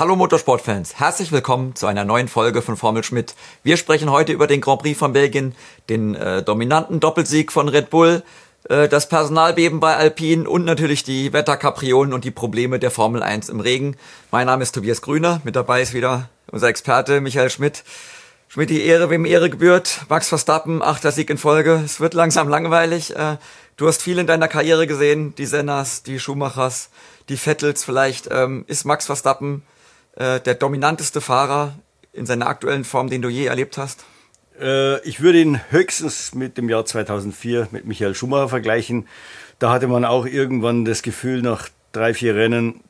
[0.00, 3.34] Hallo Motorsportfans, herzlich willkommen zu einer neuen Folge von Formel Schmidt.
[3.62, 5.54] Wir sprechen heute über den Grand Prix von Belgien,
[5.90, 8.22] den äh, dominanten Doppelsieg von Red Bull,
[8.70, 13.50] äh, das Personalbeben bei Alpine und natürlich die Wetterkapriolen und die Probleme der Formel 1
[13.50, 13.94] im Regen.
[14.30, 17.84] Mein Name ist Tobias Grüner, mit dabei ist wieder unser Experte Michael Schmidt.
[18.48, 20.06] Schmidt, die Ehre, wem Ehre gebührt.
[20.08, 21.82] Max Verstappen, achter Sieg in Folge.
[21.84, 23.14] Es wird langsam langweilig.
[23.14, 23.36] Äh,
[23.76, 26.88] du hast viel in deiner Karriere gesehen, die Sennas, die Schumachers,
[27.28, 28.30] die Vettels vielleicht.
[28.32, 29.62] Ähm, ist Max Verstappen
[30.16, 31.74] äh, der dominanteste Fahrer
[32.12, 34.04] in seiner aktuellen Form, den du je erlebt hast?
[34.60, 39.08] Äh, ich würde ihn höchstens mit dem Jahr 2004 mit Michael Schumacher vergleichen.
[39.58, 42.80] Da hatte man auch irgendwann das Gefühl nach drei, vier Rennen,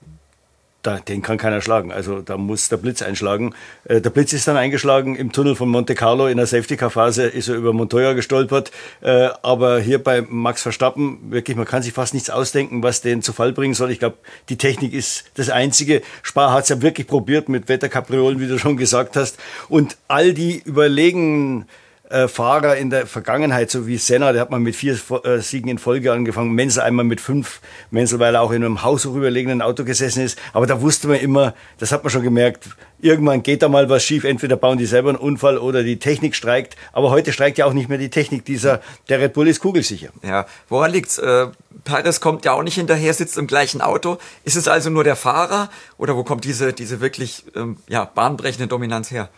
[0.82, 1.92] da, den kann keiner schlagen.
[1.92, 3.54] Also da muss der Blitz einschlagen.
[3.84, 6.26] Äh, der Blitz ist dann eingeschlagen im Tunnel von Monte Carlo.
[6.26, 8.70] In der Safety-Car-Phase ist er über Montoya gestolpert.
[9.02, 13.22] Äh, aber hier bei Max Verstappen, wirklich, man kann sich fast nichts ausdenken, was den
[13.22, 13.90] zu Fall bringen soll.
[13.90, 14.16] Ich glaube,
[14.48, 16.02] die Technik ist das Einzige.
[16.22, 19.38] Spar hat es ja wirklich probiert mit Wetterkapriolen, wie du schon gesagt hast.
[19.68, 21.66] Und all die überlegen
[22.10, 25.70] äh, Fahrer in der Vergangenheit, so wie Senna, der hat mal mit vier äh, Siegen
[25.70, 29.84] in Folge angefangen, Menzel einmal mit fünf, Menzel, weil er auch in einem haushochüberlegenen Auto
[29.84, 30.38] gesessen ist.
[30.52, 32.68] Aber da wusste man immer, das hat man schon gemerkt,
[33.02, 36.34] irgendwann geht da mal was schief, entweder bauen die selber einen Unfall oder die Technik
[36.34, 36.76] streikt.
[36.92, 38.44] Aber heute streikt ja auch nicht mehr die Technik.
[38.44, 40.10] Dieser, der Red Bull ist kugelsicher.
[40.22, 41.18] Ja, woran liegt's?
[41.18, 41.48] Äh,
[41.84, 44.18] Perez kommt ja auch nicht hinterher, sitzt im gleichen Auto.
[44.44, 48.66] Ist es also nur der Fahrer oder wo kommt diese, diese wirklich ähm, ja, bahnbrechende
[48.66, 49.30] Dominanz her?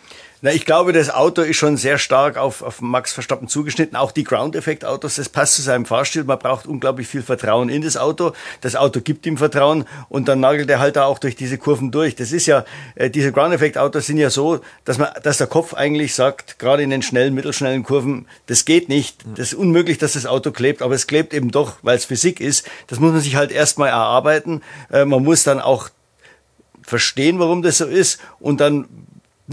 [0.44, 3.96] Na, ich glaube, das Auto ist schon sehr stark auf, auf Max Verstappen zugeschnitten.
[3.96, 6.24] Auch die Ground-Effekt-Autos, das passt zu seinem Fahrstil.
[6.24, 8.32] Man braucht unglaublich viel Vertrauen in das Auto.
[8.60, 11.92] Das Auto gibt ihm Vertrauen und dann nagelt er halt da auch durch diese Kurven
[11.92, 12.16] durch.
[12.16, 12.64] Das ist ja,
[12.96, 16.90] äh, diese Ground-Effekt-Autos sind ja so, dass man, dass der Kopf eigentlich sagt, gerade in
[16.90, 19.18] den schnellen, mittelschnellen Kurven, das geht nicht.
[19.36, 22.40] Das ist unmöglich, dass das Auto klebt, aber es klebt eben doch, weil es Physik
[22.40, 22.66] ist.
[22.86, 24.62] Das muss man sich halt erstmal erarbeiten.
[24.90, 25.90] Äh, man muss dann auch
[26.82, 28.88] verstehen, warum das so ist und dann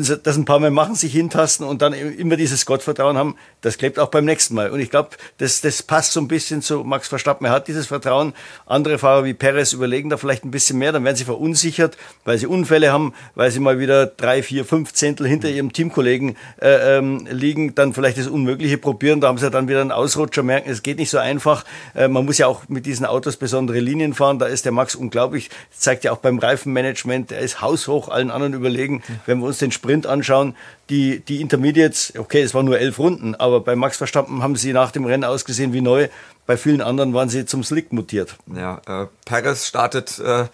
[0.05, 3.99] das ein paar Mal machen, sich hintasten und dann immer dieses Gottvertrauen haben, das klebt
[3.99, 4.69] auch beim nächsten Mal.
[4.71, 7.45] Und ich glaube, das, das passt so ein bisschen zu Max Verstappen.
[7.45, 8.33] Er hat dieses Vertrauen.
[8.65, 12.37] Andere Fahrer wie Perez überlegen da vielleicht ein bisschen mehr, dann werden sie verunsichert, weil
[12.37, 16.97] sie Unfälle haben, weil sie mal wieder drei, vier, fünf Zehntel hinter ihrem Teamkollegen äh,
[16.97, 19.21] ähm, liegen, dann vielleicht das Unmögliche probieren.
[19.21, 21.65] Da haben sie dann wieder einen Ausrutscher, merken, es geht nicht so einfach.
[21.95, 24.39] Äh, man muss ja auch mit diesen Autos besondere Linien fahren.
[24.39, 25.49] Da ist der Max unglaublich.
[25.71, 29.03] Das zeigt ja auch beim Reifenmanagement, er ist haushoch allen anderen überlegen.
[29.25, 30.55] Wenn wir uns den Sprint anschauen,
[30.89, 34.73] die, die Intermediates, okay, es waren nur elf Runden, aber bei Max Verstappen haben sie
[34.73, 36.07] nach dem Rennen ausgesehen wie neu.
[36.45, 38.35] Bei vielen anderen waren sie zum Slick mutiert.
[38.55, 40.45] Ja, äh, Perez startet äh,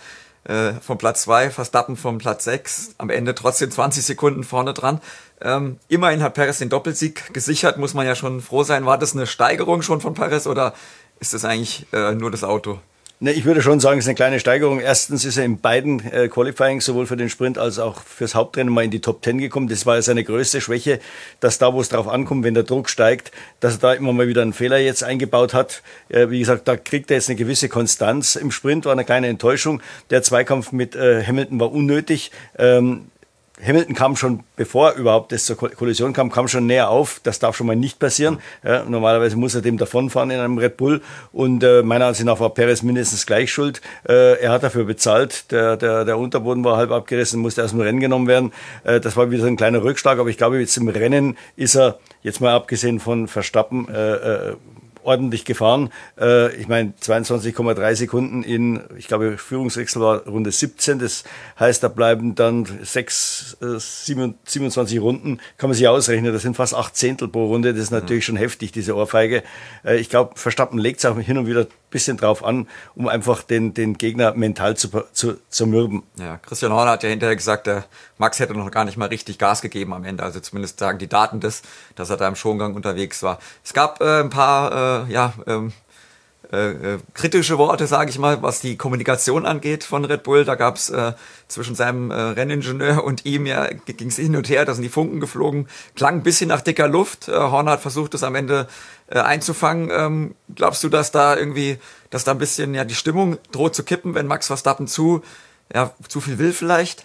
[0.46, 5.02] äh, vom Platz 2, Verstappen vom Platz 6, am Ende trotzdem 20 Sekunden vorne dran.
[5.42, 8.86] Ähm, immerhin hat Perez den Doppelsieg gesichert, muss man ja schon froh sein.
[8.86, 10.74] War das eine Steigerung schon von Perez oder
[11.20, 12.80] ist das eigentlich äh, nur das Auto?
[13.26, 14.80] Ne, ich würde schon sagen, es ist eine kleine Steigerung.
[14.80, 18.72] Erstens ist er in beiden äh, Qualifying, sowohl für den Sprint als auch fürs Hauptrennen,
[18.72, 19.68] mal in die Top Ten gekommen.
[19.68, 21.00] Das war ja seine größte Schwäche,
[21.40, 23.32] dass da, wo es drauf ankommt, wenn der Druck steigt,
[23.62, 25.82] dass er da immer mal wieder einen Fehler jetzt eingebaut hat.
[26.08, 28.36] Äh, wie gesagt, da kriegt er jetzt eine gewisse Konstanz.
[28.36, 29.82] Im Sprint war eine kleine Enttäuschung.
[30.12, 32.30] Der Zweikampf mit äh, Hamilton war unnötig.
[32.60, 33.08] Ähm,
[33.64, 37.22] Hamilton kam schon, bevor überhaupt es zur Kollision kam, kam schon näher auf.
[37.24, 38.40] Das darf schon mal nicht passieren.
[38.64, 41.02] Ja, normalerweise muss er dem davonfahren in einem Red Bull.
[41.32, 43.82] Und äh, meiner Ansicht nach war Perez mindestens gleich schuld.
[44.08, 45.52] Äh, er hat dafür bezahlt.
[45.52, 48.52] Der, der, der Unterboden war halb abgerissen, musste aus dem Rennen genommen werden.
[48.84, 50.20] Äh, das war wieder ein kleiner Rückschlag.
[50.20, 54.56] Aber ich glaube, jetzt im Rennen ist er, jetzt mal abgesehen von Verstappen, äh, äh,
[55.06, 55.90] ordentlich gefahren.
[56.20, 61.00] Äh, ich meine, 22,3 Sekunden in, ich glaube, Führungswechsel war Runde 17.
[61.00, 61.24] Das
[61.60, 65.40] heißt, da bleiben dann sechs, äh, 27 Runden.
[65.58, 66.34] Kann man sich ausrechnen.
[66.34, 67.74] Das sind fast acht Zehntel pro Runde.
[67.74, 68.28] Das ist natürlich mhm.
[68.28, 69.44] schon heftig, diese Ohrfeige.
[69.84, 73.42] Äh, ich glaube, Verstappen legt es auch hin und wieder bisschen drauf an, um einfach
[73.42, 76.04] den, den Gegner mental zu, zu zermürben.
[76.20, 77.86] Ja, Christian Horner hat ja hinterher gesagt, der
[78.18, 80.22] Max hätte noch gar nicht mal richtig Gas gegeben am Ende.
[80.22, 81.62] Also zumindest sagen die Daten das,
[81.96, 83.40] dass er da im Schongang unterwegs war.
[83.64, 85.72] Es gab äh, ein paar, äh, ja, ähm,
[86.52, 90.46] äh, äh, kritische Worte, sage ich mal, was die Kommunikation angeht von Red Bull.
[90.46, 91.14] Da gab es äh,
[91.48, 94.90] zwischen seinem äh, Renningenieur und ihm ja ging es hin und her, da sind die
[94.90, 97.28] Funken geflogen, klang ein bisschen nach dicker Luft.
[97.28, 98.68] Äh, Horner hat versucht, das am Ende
[99.08, 99.90] äh, einzufangen.
[99.92, 101.78] Ähm, glaubst du, dass da irgendwie,
[102.10, 105.22] dass da ein bisschen ja die Stimmung droht zu kippen, wenn Max Verstappen zu
[105.74, 107.04] ja zu viel will vielleicht?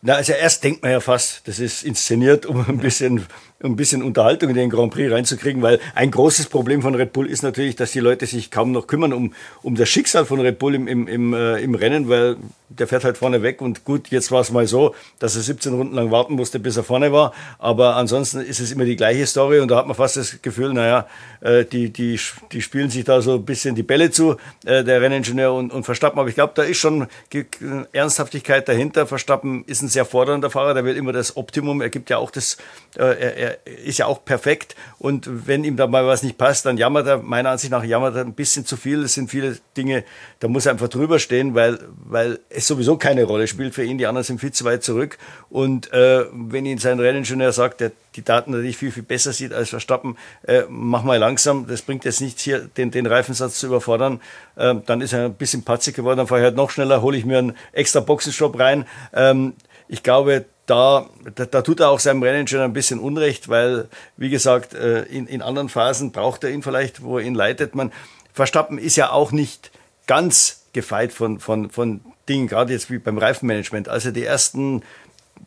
[0.00, 3.26] Na, also erst denkt man ja fast, das ist inszeniert, um ein bisschen,
[3.60, 7.12] um ein bisschen Unterhaltung in den Grand Prix reinzukriegen, weil ein großes Problem von Red
[7.12, 10.40] Bull ist natürlich, dass die Leute sich kaum noch kümmern um, um das Schicksal von
[10.40, 12.36] Red Bull im, im, im, äh, im Rennen, weil
[12.68, 15.74] der fährt halt vorne weg und gut, jetzt war es mal so, dass er 17
[15.74, 19.26] Runden lang warten musste, bis er vorne war, aber ansonsten ist es immer die gleiche
[19.26, 21.06] Story und da hat man fast das Gefühl, naja,
[21.40, 22.18] äh, die, die,
[22.52, 25.84] die spielen sich da so ein bisschen die Bälle zu, äh, der Renningenieur und, und
[25.84, 27.06] Verstappen, aber ich glaube, da ist schon
[27.92, 29.06] Ernsthaftigkeit dahinter.
[29.06, 32.30] Verstappen ist ein sehr fordernder Fahrer, der will immer das Optimum, er gibt ja auch
[32.30, 32.56] das,
[32.96, 34.76] äh, er, er ist ja auch perfekt.
[34.98, 38.16] Und wenn ihm da mal was nicht passt, dann jammert er, meiner Ansicht nach jammert
[38.16, 40.04] er ein bisschen zu viel, es sind viele Dinge,
[40.40, 43.98] da muss er einfach drüber stehen, weil, weil es sowieso keine Rolle spielt für ihn.
[43.98, 45.16] Die anderen sind viel zu weit zurück.
[45.48, 49.52] Und äh, wenn ihn sein Renningenieur sagt, der die Daten natürlich viel, viel besser sieht
[49.52, 53.68] als Verstappen, äh, mach mal langsam, das bringt jetzt nichts hier, den, den Reifensatz zu
[53.68, 54.20] überfordern,
[54.56, 57.16] äh, dann ist er ein bisschen patzig geworden, dann fahre ich halt noch schneller, hole
[57.16, 58.86] ich mir einen extra Boxenstopp rein.
[59.14, 59.54] Ähm,
[59.86, 64.30] ich glaube, da, da, da, tut er auch seinem Renningenieur ein bisschen Unrecht, weil, wie
[64.30, 67.76] gesagt, äh, in, in anderen Phasen braucht er ihn vielleicht, wo er ihn leitet.
[67.76, 67.92] Man,
[68.32, 69.70] Verstappen ist ja auch nicht
[70.06, 73.88] ganz gefeit von, von, von Dingen, gerade jetzt wie beim Reifenmanagement.
[73.88, 74.82] Also die ersten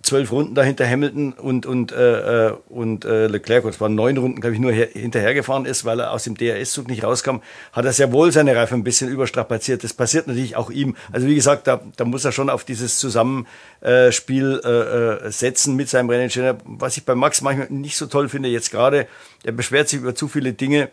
[0.04, 4.42] zwölf Runden dahinter Hamilton und, und, äh, äh und äh, Leclerc, es waren neun Runden,
[4.42, 7.38] glaube ich, nur her, hinterhergefahren ist, weil er aus dem DRS-Zug nicht rauskam,
[7.72, 9.84] hat er sehr wohl seine Reifen ein bisschen überstrapaziert.
[9.84, 10.96] Das passiert natürlich auch ihm.
[11.12, 15.90] Also wie gesagt, da, da muss er schon auf dieses Zusammenspiel äh, äh, setzen mit
[15.90, 16.58] seinem Renningenieur.
[16.66, 19.08] Was ich bei Max manchmal nicht so toll finde, jetzt gerade,
[19.44, 20.90] er beschwert sich über zu viele Dinge,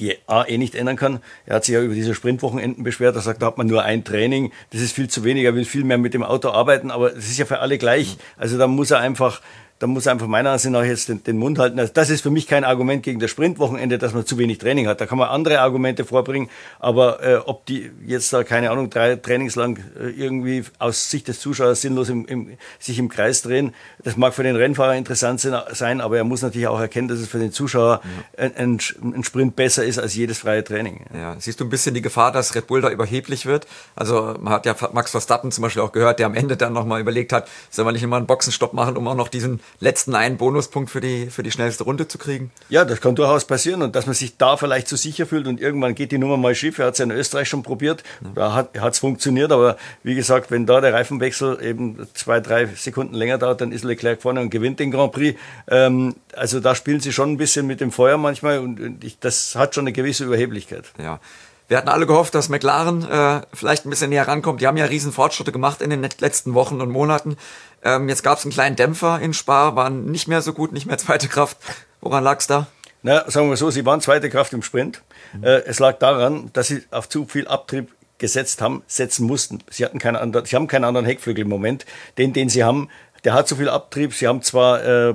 [0.00, 1.20] die A eh nicht ändern kann.
[1.46, 3.16] Er hat sich ja über diese Sprintwochenenden beschwert.
[3.16, 4.52] Er sagt, da hat man nur ein Training.
[4.70, 5.44] Das ist viel zu wenig.
[5.44, 8.16] Er will viel mehr mit dem Auto arbeiten, aber das ist ja für alle gleich.
[8.36, 9.40] Also da muss er einfach
[9.80, 11.78] da muss einfach meiner Ansicht nach jetzt den, den Mund halten.
[11.80, 14.86] Also das ist für mich kein Argument gegen das Sprintwochenende, dass man zu wenig Training
[14.86, 15.00] hat.
[15.00, 16.48] Da kann man andere Argumente vorbringen,
[16.78, 21.26] aber äh, ob die jetzt da, keine Ahnung, drei Trainings lang äh, irgendwie aus Sicht
[21.26, 23.74] des Zuschauers sinnlos im, im, sich im Kreis drehen,
[24.04, 27.26] das mag für den Rennfahrer interessant sein, aber er muss natürlich auch erkennen, dass es
[27.26, 28.00] für den Zuschauer
[28.38, 28.44] ja.
[28.44, 31.04] ein, ein, ein, Sprint besser ist als jedes freie Training.
[31.12, 33.66] Ja, siehst du ein bisschen die Gefahr, dass Red Bull da überheblich wird?
[33.96, 37.00] Also man hat ja Max Verstappen zum Beispiel auch gehört, der am Ende dann nochmal
[37.00, 40.36] überlegt hat, soll man nicht immer einen Boxenstopp machen, um auch noch diesen letzten einen
[40.36, 42.50] Bonuspunkt für die, für die schnellste Runde zu kriegen?
[42.68, 45.60] Ja, das kann durchaus passieren und dass man sich da vielleicht zu sicher fühlt und
[45.60, 46.78] irgendwann geht die Nummer mal schief.
[46.78, 48.30] Er hat es ja in Österreich schon probiert, ja.
[48.34, 53.14] da hat es funktioniert, aber wie gesagt, wenn da der Reifenwechsel eben zwei, drei Sekunden
[53.14, 55.38] länger dauert, dann ist Leclerc vorne und gewinnt den Grand Prix.
[55.68, 59.18] Ähm, also da spielen sie schon ein bisschen mit dem Feuer manchmal und, und ich,
[59.18, 60.84] das hat schon eine gewisse Überheblichkeit.
[60.98, 61.20] Ja.
[61.66, 64.60] Wir hatten alle gehofft, dass McLaren äh, vielleicht ein bisschen näher rankommt.
[64.60, 67.38] Die haben ja riesen Fortschritte gemacht in den letzten Wochen und Monaten.
[67.84, 70.86] Ähm, jetzt gab es einen kleinen Dämpfer in Spa, waren nicht mehr so gut, nicht
[70.86, 71.58] mehr zweite Kraft.
[72.00, 72.66] Woran lag es da?
[73.02, 75.02] Na, sagen wir so, sie waren zweite Kraft im Sprint.
[75.34, 75.44] Mhm.
[75.44, 79.62] Äh, es lag daran, dass sie auf zu viel Abtrieb gesetzt haben, setzen mussten.
[79.70, 81.84] Sie hatten keinen anderen, sie haben keinen anderen Heckflügel im Moment.
[82.16, 82.88] Den, den sie haben,
[83.24, 84.14] der hat zu viel Abtrieb.
[84.14, 85.14] Sie haben zwar äh,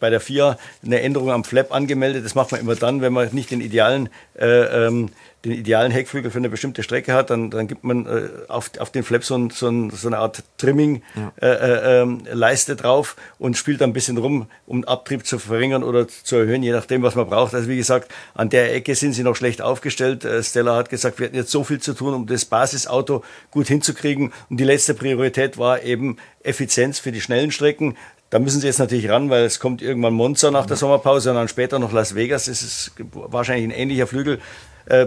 [0.00, 2.24] bei der FIA eine Änderung am Flap angemeldet.
[2.24, 4.08] Das macht man immer dann, wenn man nicht den idealen
[4.38, 5.10] äh, ähm,
[5.44, 8.90] den idealen Heckflügel für eine bestimmte Strecke hat, dann, dann gibt man äh, auf, auf
[8.90, 12.74] den Flap so, ein, so, ein, so eine Art Trimming-Leiste ja.
[12.74, 16.36] äh, äh, drauf und spielt dann ein bisschen rum, um Abtrieb zu verringern oder zu
[16.36, 17.54] erhöhen, je nachdem, was man braucht.
[17.54, 20.24] Also wie gesagt, an der Ecke sind sie noch schlecht aufgestellt.
[20.24, 23.68] Äh, Stella hat gesagt, wir hatten jetzt so viel zu tun, um das Basisauto gut
[23.68, 24.32] hinzukriegen.
[24.48, 27.96] Und die letzte Priorität war eben Effizienz für die schnellen Strecken.
[28.34, 31.36] Da müssen sie jetzt natürlich ran, weil es kommt irgendwann Monza nach der Sommerpause und
[31.36, 32.46] dann später noch Las Vegas.
[32.46, 34.40] Das ist wahrscheinlich ein ähnlicher Flügel
[34.86, 35.06] äh,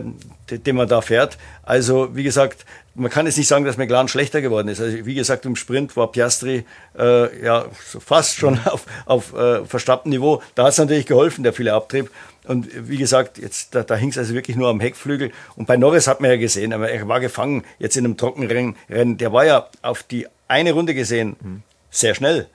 [0.50, 1.38] den man da fährt.
[1.62, 2.66] Also wie gesagt,
[2.96, 4.80] man kann jetzt nicht sagen, dass McLaren schlechter geworden ist.
[4.80, 6.64] Also wie gesagt, im Sprint war Piastri
[6.98, 10.42] äh, ja so fast schon auf, auf äh, Verstappen-Niveau.
[10.56, 12.10] Da hat es natürlich geholfen, der viele Abtrieb.
[12.46, 15.32] Und wie gesagt, jetzt da, da hing es also wirklich nur am Heckflügel.
[15.58, 18.78] Und bei Norris hat man ja gesehen, aber er war gefangen jetzt in einem Trockenrennen.
[19.18, 21.64] Der war ja auf die eine Runde gesehen mhm.
[21.92, 22.48] sehr schnell.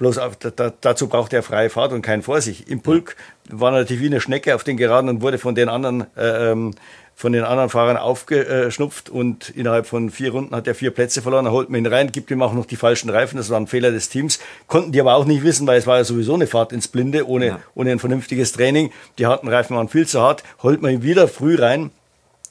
[0.00, 2.70] Bloß auf, da, dazu braucht er freie Fahrt und keinen Vorsicht.
[2.70, 3.16] Im Pulk
[3.50, 6.74] war natürlich wie eine Schnecke auf den Geraden und wurde von den anderen, äh, ähm,
[7.14, 11.44] von den anderen Fahrern aufgeschnupft und innerhalb von vier Runden hat er vier Plätze verloren.
[11.44, 13.36] Er holt man ihn rein, gibt ihm auch noch die falschen Reifen.
[13.36, 14.40] Das war ein Fehler des Teams.
[14.68, 17.28] Konnten die aber auch nicht wissen, weil es war ja sowieso eine Fahrt ins Blinde
[17.28, 17.60] ohne, ja.
[17.74, 18.92] ohne ein vernünftiges Training.
[19.18, 20.44] Die harten Reifen waren viel zu hart.
[20.62, 21.90] Holt man ihn wieder früh rein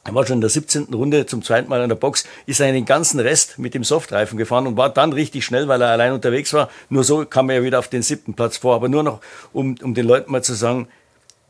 [0.06, 0.94] er war schon in der 17.
[0.94, 4.66] Runde zum zweiten Mal in der Box, ist den ganzen Rest mit dem Softreifen gefahren
[4.66, 6.70] und war dann richtig schnell, weil er allein unterwegs war.
[6.90, 8.76] Nur so kam er wieder auf den siebten Platz vor.
[8.76, 9.20] Aber nur noch,
[9.52, 10.88] um, um den Leuten mal zu sagen,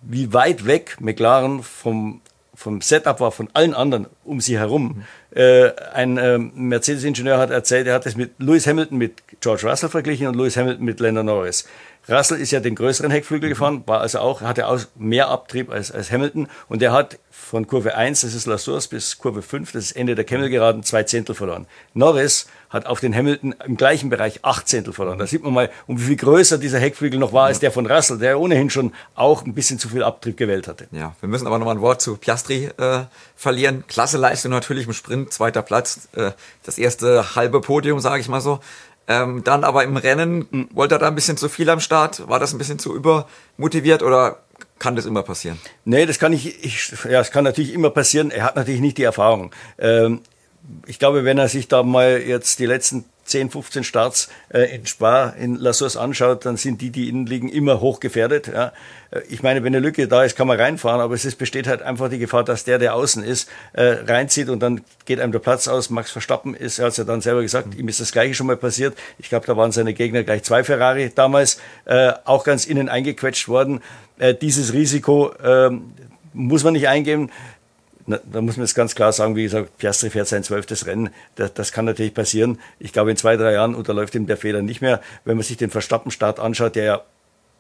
[0.02, 2.22] wie weit weg McLaren vom,
[2.56, 5.04] vom Setup war von allen anderen um sie herum.
[5.32, 9.90] Äh, ein äh, Mercedes-Ingenieur hat erzählt, er hat es mit Lewis Hamilton mit George Russell
[9.90, 11.66] verglichen und Lewis Hamilton mit Lando Norris.
[12.10, 15.92] Russell ist ja den größeren Heckflügel gefahren, war also auch, hatte auch mehr Abtrieb als,
[15.92, 19.72] als Hamilton und er hat von Kurve 1, das ist La Source, bis Kurve 5,
[19.72, 21.68] das ist Ende der Kemmelgeraden, zwei Zehntel verloren.
[21.94, 25.18] Norris hat auf den Hamilton im gleichen Bereich acht Zehntel verloren.
[25.18, 27.88] Da sieht man mal, um wie viel größer dieser Heckflügel noch war als der von
[27.88, 30.88] Russell, der ohnehin schon auch ein bisschen zu viel Abtrieb gewählt hatte.
[30.92, 33.84] Ja, wir müssen aber noch mal ein Wort zu Piastri äh, verlieren.
[33.88, 36.32] Klasse Leistung natürlich im Sprint, zweiter Platz, äh,
[36.64, 38.60] das erste halbe Podium, sage ich mal so.
[39.10, 42.30] Ähm, dann aber im Rennen wollte er da ein bisschen zu viel am Start.
[42.30, 44.38] War das ein bisschen zu übermotiviert oder
[44.78, 45.60] kann das immer passieren?
[45.84, 48.30] Nee, das kann ich, ich ja, es kann natürlich immer passieren.
[48.30, 49.52] Er hat natürlich nicht die Erfahrung.
[49.80, 50.22] Ähm,
[50.86, 54.86] ich glaube, wenn er sich da mal jetzt die letzten 10, 15 Starts äh, in
[54.86, 58.48] Spa, in La Source anschaut, dann sind die, die innen liegen, immer hoch gefährdet.
[58.48, 58.74] Ja.
[59.12, 61.68] Äh, ich meine, wenn eine Lücke da ist, kann man reinfahren, aber es ist, besteht
[61.68, 65.32] halt einfach die Gefahr, dass der, der außen ist, äh, reinzieht und dann geht einem
[65.32, 65.90] der Platz aus.
[65.90, 68.48] Max Verstappen ist, er hat es ja dann selber gesagt, ihm ist das Gleiche schon
[68.48, 68.98] mal passiert.
[69.18, 73.48] Ich glaube, da waren seine Gegner gleich zwei Ferrari damals, äh, auch ganz innen eingequetscht
[73.48, 73.82] worden.
[74.18, 75.70] Äh, dieses Risiko äh,
[76.34, 76.88] muss man nicht
[78.10, 81.10] eingehen da muss man jetzt ganz klar sagen, wie gesagt, Piastri fährt sein zwölftes Rennen.
[81.36, 82.60] Das, das, kann natürlich passieren.
[82.80, 85.02] Ich glaube, in zwei, drei Jahren unterläuft ihm der Fehler nicht mehr.
[85.26, 87.02] Wenn man sich den Verstappen-Start anschaut, der ja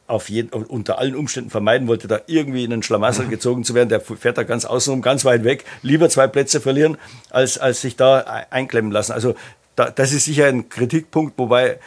[0.07, 3.89] auf jeden, unter allen Umständen vermeiden wollte, da irgendwie in einen Schlamassel gezogen zu werden.
[3.89, 5.65] Der fährt da ganz außenrum, ganz weit weg.
[5.83, 6.97] Lieber zwei Plätze verlieren,
[7.29, 9.11] als, als sich da einklemmen lassen.
[9.11, 9.35] Also
[9.75, 11.79] da, das ist sicher ein Kritikpunkt, wobei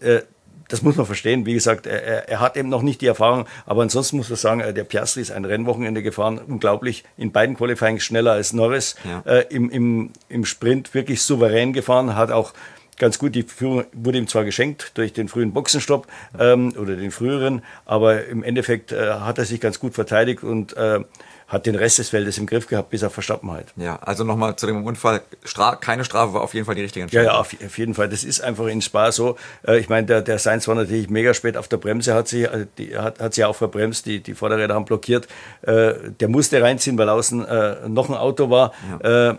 [0.00, 0.22] äh,
[0.68, 1.46] das muss man verstehen.
[1.46, 4.60] Wie gesagt, er, er, hat eben noch nicht die Erfahrung, aber ansonsten muss man sagen,
[4.60, 9.22] äh, der Piastri ist ein Rennwochenende gefahren, unglaublich, in beiden Qualifyings schneller als Norris, ja.
[9.30, 12.52] äh, im, im, im Sprint wirklich souverän gefahren, hat auch
[12.98, 13.34] ganz gut.
[13.34, 16.06] Die Führung wurde ihm zwar geschenkt durch den frühen Boxenstopp
[16.38, 20.76] ähm, oder den früheren, aber im Endeffekt äh, hat er sich ganz gut verteidigt und
[20.76, 21.00] äh,
[21.48, 23.72] hat den Rest des Feldes im Griff gehabt, bis auf Verstappenheit.
[23.76, 25.22] Ja, also nochmal zu dem Unfall.
[25.44, 27.26] Stra keine Strafe war auf jeden Fall die richtige Entscheidung.
[27.26, 28.10] Ja, ja, auf, auf jeden Fall.
[28.10, 29.36] Das ist einfach in Spa so.
[29.66, 32.46] Äh, ich meine, der, der Sainz war natürlich mega spät auf der Bremse, hat sie,
[32.46, 35.26] also die, hat, hat sie auch verbremst, die, die Vorderräder haben blockiert.
[35.62, 38.74] Äh, der musste reinziehen, weil außen äh, noch ein Auto war.
[39.02, 39.30] Ja.
[39.30, 39.36] Äh,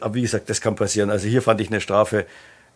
[0.00, 1.08] aber wie gesagt, das kann passieren.
[1.08, 2.26] Also hier fand ich eine Strafe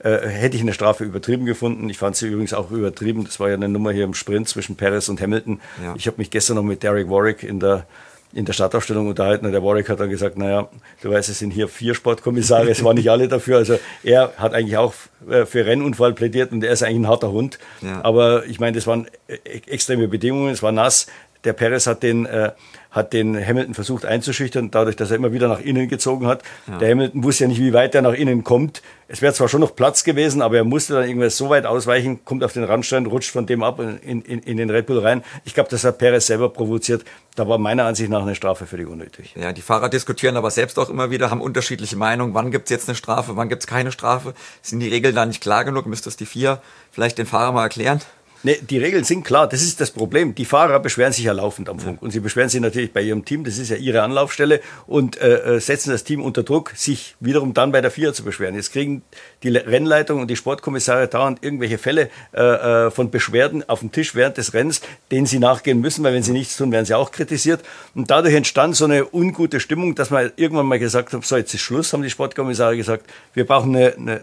[0.02, 1.90] äh, hätte ich eine Strafe übertrieben gefunden.
[1.90, 3.24] Ich fand sie übrigens auch übertrieben.
[3.24, 5.60] Das war ja eine Nummer hier im Sprint zwischen Perez und Hamilton.
[5.82, 5.94] Ja.
[5.94, 7.84] Ich habe mich gestern noch mit Derek Warwick in der
[8.32, 10.68] in der Startaufstellung unterhalten und der Warwick hat dann gesagt, naja,
[11.02, 13.58] du weißt, es sind hier vier Sportkommissare, es waren nicht alle dafür.
[13.58, 14.94] Also er hat eigentlich auch
[15.28, 17.58] äh, für Rennunfall plädiert und er ist eigentlich ein harter Hund.
[17.82, 18.04] Ja.
[18.04, 21.06] Aber ich meine, das waren äh, extreme Bedingungen, es war nass.
[21.44, 22.52] Der Perez hat den äh,
[22.90, 26.42] hat den Hamilton versucht einzuschüchtern, dadurch, dass er immer wieder nach innen gezogen hat.
[26.66, 26.78] Ja.
[26.78, 28.82] Der Hamilton wusste ja nicht, wie weit er nach innen kommt.
[29.06, 32.24] Es wäre zwar schon noch Platz gewesen, aber er musste dann irgendwas so weit ausweichen,
[32.24, 35.24] kommt auf den Randstein, rutscht von dem ab in, in, in den Red Bull rein.
[35.44, 37.04] Ich glaube, das hat Perez selber provoziert.
[37.34, 39.34] Da war meiner Ansicht nach eine Strafe völlig unnötig.
[39.36, 42.34] Ja, die Fahrer diskutieren aber selbst auch immer wieder, haben unterschiedliche Meinungen.
[42.34, 44.34] Wann gibt's jetzt eine Strafe, wann gibt's keine Strafe?
[44.62, 45.86] Sind die Regeln da nicht klar genug?
[45.86, 48.00] Müsste es die vier vielleicht den Fahrer mal erklären?
[48.42, 50.34] Nee, die Regeln sind klar, das ist das Problem.
[50.34, 52.00] Die Fahrer beschweren sich ja laufend am Funk.
[52.00, 55.56] Und sie beschweren sich natürlich bei ihrem Team, das ist ja ihre Anlaufstelle, und äh,
[55.56, 58.54] äh setzen das Team unter Druck, sich wiederum dann bei der FIA zu beschweren.
[58.54, 59.02] Jetzt kriegen
[59.42, 64.14] die Rennleitung und die Sportkommissare dauernd irgendwelche Fälle äh, äh, von Beschwerden auf dem Tisch
[64.14, 64.80] während des Rennens,
[65.10, 67.60] denen sie nachgehen müssen, weil wenn sie nichts tun, werden sie auch kritisiert.
[67.94, 71.52] Und dadurch entstand so eine ungute Stimmung, dass man irgendwann mal gesagt hat, so jetzt
[71.52, 73.04] ist Schluss, haben die Sportkommissare gesagt,
[73.34, 74.20] wir brauchen eine, eine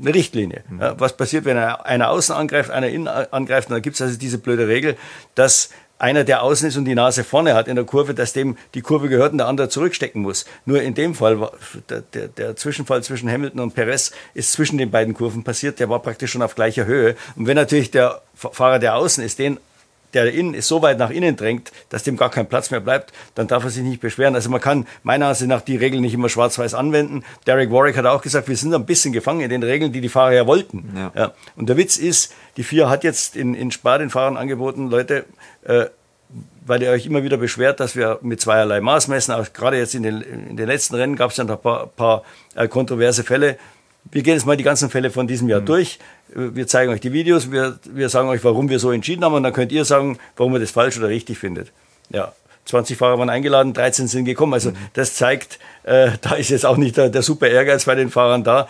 [0.00, 0.62] eine Richtlinie.
[0.68, 0.80] Mhm.
[0.80, 3.55] Ja, was passiert, wenn einer außen angreift, einer innen angreift?
[3.64, 4.96] Und da gibt es also diese blöde Regel,
[5.34, 8.56] dass einer, der außen ist und die Nase vorne hat in der Kurve, dass dem
[8.74, 10.44] die Kurve gehört und der andere zurückstecken muss.
[10.66, 11.50] Nur in dem Fall,
[11.88, 15.88] der, der, der Zwischenfall zwischen Hamilton und Perez ist zwischen den beiden Kurven passiert, der
[15.88, 17.16] war praktisch schon auf gleicher Höhe.
[17.34, 19.58] Und wenn natürlich der Fahrer, der außen ist, den
[20.24, 23.12] der innen ist so weit nach innen drängt, dass dem gar kein Platz mehr bleibt,
[23.34, 24.34] dann darf er sich nicht beschweren.
[24.34, 27.24] Also man kann meiner Ansicht nach die Regeln nicht immer schwarz-weiß anwenden.
[27.46, 30.08] Derek Warwick hat auch gesagt, wir sind ein bisschen gefangen in den Regeln, die die
[30.08, 30.92] Fahrer ja wollten.
[30.96, 31.12] Ja.
[31.14, 31.32] ja.
[31.56, 35.24] Und der Witz ist, die FIA hat jetzt in, in Spa den Fahrern angeboten, Leute,
[35.64, 35.86] äh,
[36.66, 39.32] weil ihr euch immer wieder beschwert, dass wir mit zweierlei Maß messen.
[39.32, 42.22] Auch gerade jetzt in den, in den letzten Rennen gab es ja ein paar, paar
[42.54, 43.56] äh, kontroverse Fälle.
[44.10, 45.66] Wir gehen jetzt mal die ganzen Fälle von diesem Jahr mhm.
[45.66, 45.98] durch.
[46.28, 49.42] Wir zeigen euch die Videos, wir, wir sagen euch, warum wir so entschieden haben und
[49.42, 51.72] dann könnt ihr sagen, warum ihr das falsch oder richtig findet.
[52.10, 52.32] Ja,
[52.66, 54.54] 20 Fahrer waren eingeladen, 13 sind gekommen.
[54.54, 54.76] Also mhm.
[54.92, 58.44] das zeigt, äh, da ist jetzt auch nicht der, der super Ehrgeiz bei den Fahrern
[58.44, 58.68] da.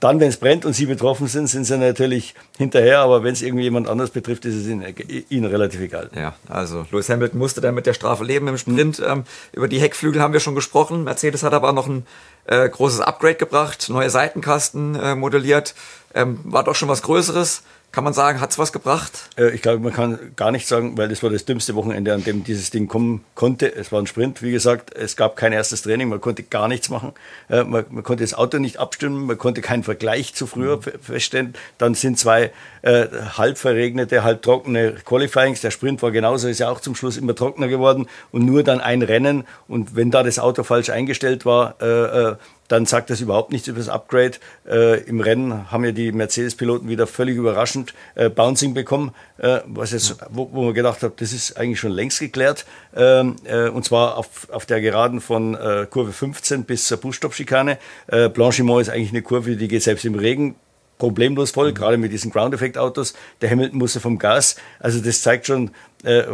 [0.00, 3.42] Dann, wenn es brennt und sie betroffen sind, sind sie natürlich hinterher, aber wenn es
[3.42, 4.94] irgendwie jemand anders betrifft, ist es ihnen,
[5.28, 6.08] ihnen, relativ egal.
[6.14, 9.00] Ja, also Lewis Hamilton musste dann mit der Strafe leben im Sprint.
[9.00, 9.04] Mhm.
[9.04, 11.02] Ähm, über die Heckflügel haben wir schon gesprochen.
[11.02, 12.06] Mercedes hat aber noch ein
[12.48, 15.74] äh, großes Upgrade gebracht, neue Seitenkasten äh, modelliert.
[16.14, 17.62] Ähm, war doch schon was Größeres.
[17.90, 19.30] Kann man sagen, hat es was gebracht?
[19.38, 22.22] Äh, ich glaube, man kann gar nicht sagen, weil das war das dümmste Wochenende, an
[22.22, 23.74] dem dieses Ding kommen konnte.
[23.74, 26.90] Es war ein Sprint, wie gesagt, es gab kein erstes Training, man konnte gar nichts
[26.90, 27.12] machen.
[27.48, 31.00] Äh, man, man, konnte das Auto nicht abstimmen, man konnte keinen Vergleich zu früher mhm.
[31.00, 31.54] feststellen.
[31.78, 32.52] Dann sind zwei
[32.82, 33.06] äh,
[33.38, 35.62] halb verregnete, halb trockene Qualifyings.
[35.62, 38.82] Der Sprint war genauso, ist ja auch zum Schluss immer trockener geworden und nur dann
[38.82, 39.44] ein Rennen.
[39.66, 41.86] Und wenn da das Auto falsch eingestellt war, äh,
[42.32, 42.36] äh
[42.68, 44.32] dann sagt das überhaupt nichts über das Upgrade.
[44.68, 49.92] Äh, Im Rennen haben ja die Mercedes-Piloten wieder völlig überraschend äh, Bouncing bekommen, äh, was
[49.92, 52.66] jetzt, wo, wo man gedacht hat, das ist eigentlich schon längst geklärt.
[52.94, 57.78] Ähm, äh, und zwar auf, auf der Geraden von äh, Kurve 15 bis zur Busstop-Schikane.
[58.06, 60.54] Äh, Blanchimont ist eigentlich eine Kurve, die geht selbst im Regen
[60.98, 61.74] problemlos voll, mhm.
[61.74, 63.14] gerade mit diesen Ground-Effekt-Autos.
[63.40, 64.56] Der Hamilton musste vom Gas.
[64.78, 65.70] Also das zeigt schon,
[66.04, 66.24] äh,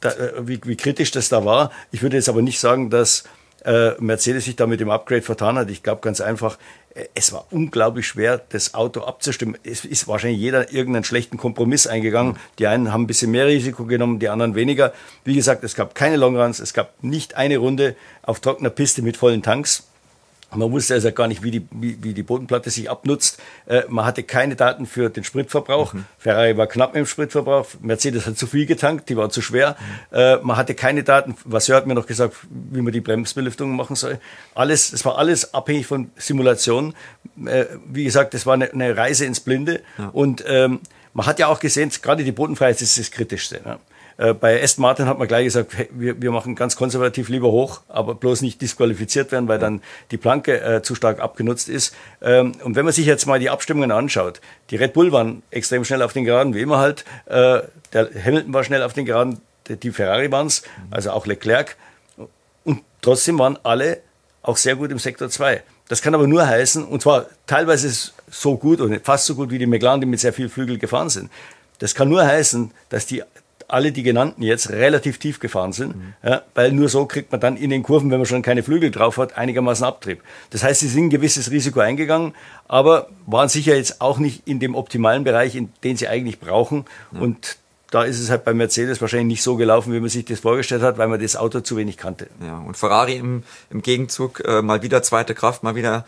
[0.00, 1.70] da, äh, wie, wie kritisch das da war.
[1.92, 3.24] Ich würde jetzt aber nicht sagen, dass
[3.66, 5.68] äh, Mercedes sich da mit dem Upgrade vertan hat.
[5.70, 6.56] Ich glaube ganz einfach,
[6.94, 9.58] äh, es war unglaublich schwer, das Auto abzustimmen.
[9.64, 12.36] Es ist wahrscheinlich jeder irgendeinen schlechten Kompromiss eingegangen.
[12.58, 14.92] Die einen haben ein bisschen mehr Risiko genommen, die anderen weniger.
[15.24, 19.16] Wie gesagt, es gab keine Longruns, es gab nicht eine Runde auf trockener Piste mit
[19.16, 19.88] vollen Tanks.
[20.54, 23.42] Man wusste also gar nicht, wie die, wie, wie die Bodenplatte sich abnutzt.
[23.66, 25.92] Äh, man hatte keine Daten für den Spritverbrauch.
[25.92, 26.04] Mhm.
[26.18, 27.66] Ferrari war knapp mit dem Spritverbrauch.
[27.80, 29.76] Mercedes hat zu viel getankt, die war zu schwer.
[30.10, 30.16] Mhm.
[30.16, 31.34] Äh, man hatte keine Daten.
[31.44, 34.18] Vasseur hat mir noch gesagt, wie man die Bremsbelüftung machen soll.
[34.54, 36.94] Alles, es war alles abhängig von Simulationen.
[37.44, 39.82] Äh, wie gesagt, es war eine, eine Reise ins Blinde.
[39.98, 40.10] Ja.
[40.12, 40.80] Und ähm,
[41.12, 43.60] man hat ja auch gesehen, gerade die Bodenfreiheit ist das Kritischste.
[43.64, 43.78] Ne?
[44.18, 47.50] Äh, bei Aston Martin hat man gleich gesagt, hey, wir, wir machen ganz konservativ lieber
[47.50, 51.94] hoch, aber bloß nicht disqualifiziert werden, weil dann die Planke äh, zu stark abgenutzt ist.
[52.22, 55.84] Ähm, und wenn man sich jetzt mal die Abstimmungen anschaut, die Red Bull waren extrem
[55.84, 57.04] schnell auf den Geraden, wie immer halt.
[57.26, 57.60] Äh,
[57.92, 61.76] der Hamilton war schnell auf den Geraden, die Ferrari waren es, also auch Leclerc.
[62.64, 63.98] Und trotzdem waren alle
[64.42, 65.62] auch sehr gut im Sektor 2.
[65.88, 69.58] Das kann aber nur heißen, und zwar teilweise so gut und fast so gut wie
[69.58, 71.30] die McLaren, die mit sehr viel Flügel gefahren sind.
[71.78, 73.22] Das kann nur heißen, dass die
[73.68, 76.14] alle die genannten jetzt relativ tief gefahren sind, mhm.
[76.22, 78.90] ja, weil nur so kriegt man dann in den Kurven, wenn man schon keine Flügel
[78.90, 80.22] drauf hat, einigermaßen Abtrieb.
[80.50, 82.34] Das heißt, sie sind ein gewisses Risiko eingegangen,
[82.68, 86.84] aber waren sicher jetzt auch nicht in dem optimalen Bereich, in den sie eigentlich brauchen.
[87.10, 87.22] Mhm.
[87.22, 87.58] Und
[87.90, 90.82] da ist es halt bei Mercedes wahrscheinlich nicht so gelaufen, wie man sich das vorgestellt
[90.82, 92.28] hat, weil man das Auto zu wenig kannte.
[92.44, 96.04] Ja, und Ferrari im, im Gegenzug äh, mal wieder zweite Kraft, mal wieder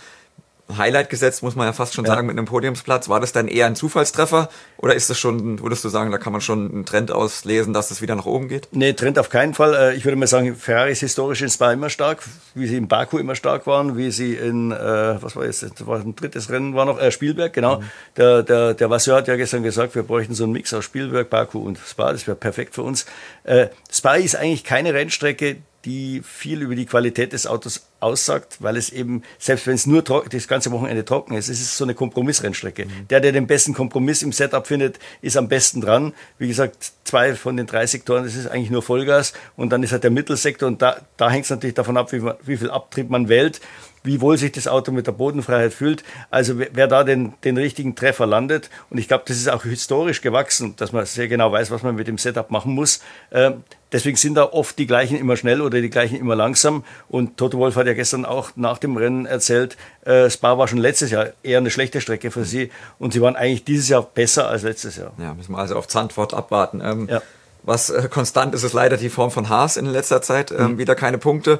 [0.76, 2.14] Highlight gesetzt, muss man ja fast schon ja.
[2.14, 3.08] sagen, mit einem Podiumsplatz.
[3.08, 6.32] War das dann eher ein Zufallstreffer oder ist das schon, würdest du sagen, da kann
[6.32, 8.68] man schon einen Trend auslesen, dass das wieder nach oben geht?
[8.72, 9.74] Nee, Trend auf keinen Fall.
[9.74, 12.22] Äh, ich würde mal sagen, Ferrari ist historisch in Spa immer stark,
[12.54, 14.76] wie sie in Baku immer stark waren, wie sie in, äh,
[15.22, 17.80] was war jetzt, das war ein drittes Rennen, war noch, äh, Spielberg, genau.
[17.80, 17.84] Mhm.
[18.16, 21.30] Der, der, der Vasseur hat ja gestern gesagt, wir bräuchten so einen Mix aus Spielberg,
[21.30, 23.06] Baku und Spa, das wäre perfekt für uns.
[23.44, 28.76] Äh, Spa ist eigentlich keine Rennstrecke, die viel über die Qualität des Autos aussagt, weil
[28.76, 31.94] es eben, selbst wenn es nur das ganze Wochenende trocken ist, es ist so eine
[31.94, 32.86] Kompromissrennstrecke.
[32.86, 33.08] Mhm.
[33.08, 36.12] Der, der den besten Kompromiss im Setup findet, ist am besten dran.
[36.38, 39.92] Wie gesagt, zwei von den drei Sektoren, das ist eigentlich nur Vollgas und dann ist
[39.92, 43.10] halt der Mittelsektor und da, da hängt es natürlich davon ab, wie, wie viel Abtrieb
[43.10, 43.60] man wählt
[44.08, 46.02] wie wohl sich das Auto mit der Bodenfreiheit fühlt.
[46.30, 49.64] Also wer, wer da den, den richtigen Treffer landet, und ich glaube, das ist auch
[49.64, 53.02] historisch gewachsen, dass man sehr genau weiß, was man mit dem Setup machen muss.
[53.28, 53.52] Äh,
[53.92, 56.84] deswegen sind da oft die gleichen immer schnell oder die gleichen immer langsam.
[57.08, 60.78] Und Toto Wolf hat ja gestern auch nach dem Rennen erzählt, äh, Spa war schon
[60.78, 64.48] letztes Jahr eher eine schlechte Strecke für sie und sie waren eigentlich dieses Jahr besser
[64.48, 65.12] als letztes Jahr.
[65.18, 66.80] Ja, müssen wir also auf Zandvoort abwarten.
[66.82, 67.20] Ähm, ja.
[67.62, 70.50] Was äh, konstant ist, ist leider die Form von Haas in letzter Zeit.
[70.50, 70.78] Ähm, mhm.
[70.78, 71.58] Wieder keine Punkte.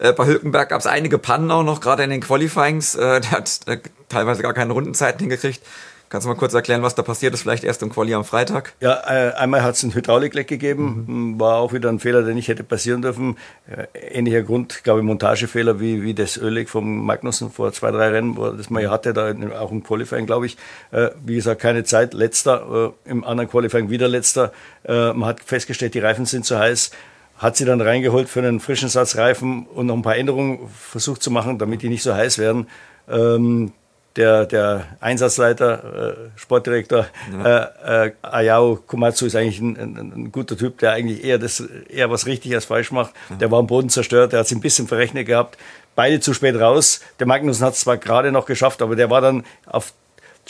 [0.00, 2.94] Äh, bei Hülkenberg gab es einige Pannen auch noch, gerade in den Qualifyings.
[2.94, 5.60] Äh, der hat äh, teilweise gar keine Rundenzeiten hingekriegt.
[6.08, 8.72] Kannst du mal kurz erklären, was da passiert ist, vielleicht erst im Quali am Freitag?
[8.80, 11.40] Ja, äh, einmal hat es ein Hydraulikleck gegeben, mhm.
[11.40, 13.38] war auch wieder ein Fehler, der nicht hätte passieren dürfen.
[13.68, 13.86] Äh,
[14.18, 18.36] ähnlicher Grund, glaube ich, Montagefehler wie, wie das Ölleck vom Magnussen vor zwei, drei Rennen,
[18.36, 20.56] wo das man ja hatte, da auch im Qualifying, glaube ich.
[21.24, 24.52] Wie gesagt, keine Zeit, letzter, im anderen Qualifying wieder letzter.
[24.82, 26.90] Man hat festgestellt, die Reifen sind zu heiß
[27.40, 31.22] hat sie dann reingeholt für einen frischen Satz Reifen und noch ein paar Änderungen versucht
[31.22, 32.68] zu machen, damit die nicht so heiß werden.
[33.08, 33.72] Ähm,
[34.16, 37.64] der, der Einsatzleiter, äh, Sportdirektor ja.
[37.64, 41.60] äh, äh, Ayao Komatsu ist eigentlich ein, ein, ein, guter Typ, der eigentlich eher, das,
[41.60, 43.14] eher was richtig als falsch macht.
[43.30, 43.36] Ja.
[43.36, 45.56] Der war am Boden zerstört, der hat sich ein bisschen verrechnet gehabt.
[45.94, 47.00] Beide zu spät raus.
[47.20, 49.94] Der Magnus hat es zwar gerade noch geschafft, aber der war dann auf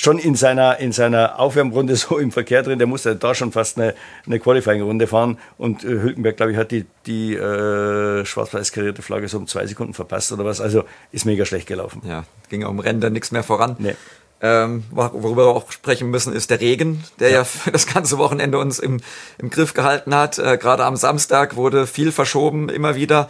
[0.01, 2.79] schon in seiner, in seiner Aufwärmrunde so im Verkehr drin.
[2.79, 5.39] Der musste da schon fast eine, eine Qualifying-Runde fahren.
[5.59, 9.67] Und äh, Hülkenberg, glaube ich, hat die, die äh, schwarz-weiß karierte Flagge so um zwei
[9.67, 10.63] Sekunden verpasst oder was.
[10.63, 12.01] Also ist mega schlecht gelaufen.
[12.07, 13.77] Ja, ging auch im Rennen dann nichts mehr voran.
[13.79, 13.95] Nee.
[14.43, 18.17] Ähm, worüber wir auch sprechen müssen, ist der Regen, der ja, ja für das ganze
[18.17, 19.01] Wochenende uns im,
[19.37, 20.39] im Griff gehalten hat.
[20.39, 23.29] Äh, Gerade am Samstag wurde viel verschoben, immer wieder.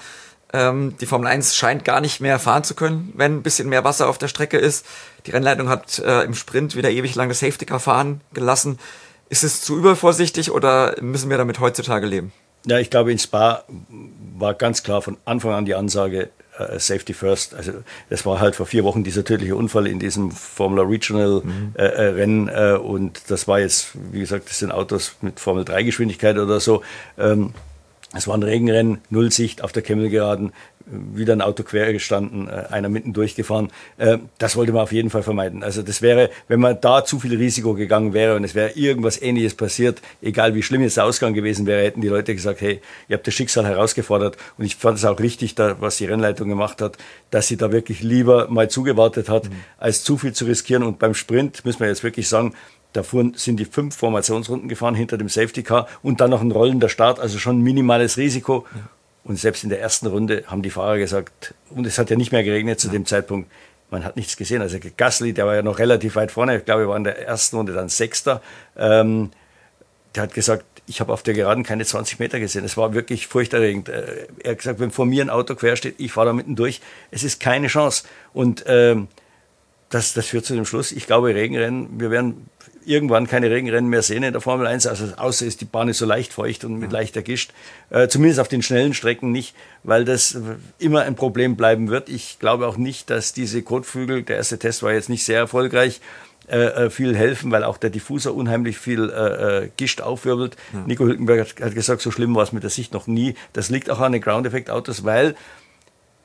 [0.52, 3.84] Ähm, die Formel 1 scheint gar nicht mehr fahren zu können, wenn ein bisschen mehr
[3.84, 4.84] Wasser auf der Strecke ist.
[5.26, 8.78] Die Rennleitung hat äh, im Sprint wieder ewig lang das Safety Car fahren gelassen.
[9.28, 12.32] Ist es zu übervorsichtig oder müssen wir damit heutzutage leben?
[12.66, 13.64] Ja, ich glaube, in Spa
[14.36, 17.54] war ganz klar von Anfang an die Ansage, äh, Safety First.
[17.54, 17.72] Also
[18.10, 21.74] das war halt vor vier Wochen dieser tödliche Unfall in diesem Formula Regional mhm.
[21.74, 25.64] äh, äh Rennen äh, und das war jetzt, wie gesagt, das sind Autos mit Formel
[25.64, 26.82] 3 Geschwindigkeit oder so.
[27.18, 27.54] Ähm,
[28.12, 30.52] es war ein Regenrennen, Nullsicht auf der Kemmelgeraden.
[30.92, 33.70] wieder ein Auto quer gestanden, äh, einer mitten durchgefahren.
[33.96, 35.62] Äh, das wollte man auf jeden Fall vermeiden.
[35.62, 39.22] Also das wäre, wenn man da zu viel Risiko gegangen wäre und es wäre irgendwas
[39.22, 42.80] Ähnliches passiert, egal wie schlimm jetzt der Ausgang gewesen wäre, hätten die Leute gesagt, hey,
[43.06, 44.36] ihr habt das Schicksal herausgefordert.
[44.58, 46.98] Und ich fand es auch richtig, da, was die Rennleitung gemacht hat,
[47.30, 49.54] dass sie da wirklich lieber mal zugewartet hat, mhm.
[49.78, 50.82] als zu viel zu riskieren.
[50.82, 52.54] Und beim Sprint müssen wir jetzt wirklich sagen,
[52.92, 56.50] da fuhren, sind die fünf Formationsrunden gefahren hinter dem Safety Car und dann noch ein
[56.50, 58.66] rollender Start, also schon minimales Risiko.
[58.74, 58.80] Ja.
[59.22, 62.32] Und selbst in der ersten Runde haben die Fahrer gesagt, und es hat ja nicht
[62.32, 63.50] mehr geregnet zu dem Zeitpunkt,
[63.90, 64.62] man hat nichts gesehen.
[64.62, 67.26] Also Gasly, der war ja noch relativ weit vorne, ich glaube, er war in der
[67.26, 68.40] ersten Runde dann Sechster.
[68.76, 69.30] Ähm,
[70.14, 72.64] der hat gesagt, ich habe auf der Geraden keine 20 Meter gesehen.
[72.64, 73.88] Es war wirklich furchterregend.
[73.88, 76.56] Äh, er hat gesagt, wenn vor mir ein Auto quer steht, ich fahre da mitten
[76.56, 76.80] durch.
[77.10, 78.04] Es ist keine Chance.
[78.32, 79.06] Und ähm,
[79.90, 82.46] das, das führt zu dem Schluss, ich glaube, Regenrennen, wir werden
[82.86, 85.98] irgendwann keine Regenrennen mehr sehen in der Formel 1, also außer ist die Bahn ist
[85.98, 87.52] so leicht feucht und mit leichter Gischt.
[87.90, 90.38] Äh, zumindest auf den schnellen Strecken nicht, weil das
[90.78, 92.08] immer ein Problem bleiben wird.
[92.08, 96.00] Ich glaube auch nicht, dass diese Kotflügel, der erste Test war jetzt nicht sehr erfolgreich,
[96.48, 100.56] äh, äh viel helfen, weil auch der Diffuser unheimlich viel äh, äh Gischt aufwirbelt.
[100.72, 100.84] Ja.
[100.86, 103.34] Nico Hülkenberg hat, hat gesagt, so schlimm war es mit der Sicht noch nie.
[103.52, 105.34] Das liegt auch an den Ground-Effekt-Autos, weil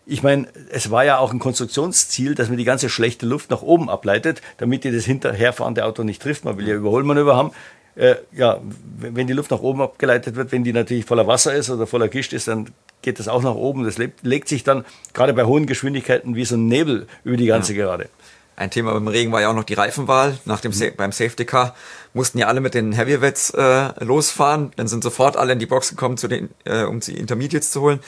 [0.05, 3.61] ich meine, es war ja auch ein Konstruktionsziel, dass man die ganze schlechte Luft nach
[3.61, 6.45] oben ableitet, damit ihr das hinterherfahrende Auto nicht trifft.
[6.45, 7.51] Man will ja Überholmanöver haben.
[7.95, 8.59] Äh, ja,
[8.99, 12.07] wenn die Luft nach oben abgeleitet wird, wenn die natürlich voller Wasser ist oder voller
[12.07, 12.69] Gischt ist, dann
[13.01, 13.83] geht das auch nach oben.
[13.83, 17.73] Das legt sich dann gerade bei hohen Geschwindigkeiten wie so ein Nebel über die ganze
[17.73, 17.85] ja.
[17.85, 18.09] Gerade.
[18.57, 20.37] Ein Thema beim Regen war ja auch noch die Reifenwahl.
[20.45, 20.91] Nach dem mhm.
[20.95, 21.75] beim Safety Car
[22.13, 24.71] mussten ja alle mit den Heavyweights äh, losfahren.
[24.75, 27.99] Dann sind sofort alle in die Box gekommen, den, äh, um die Intermediates zu holen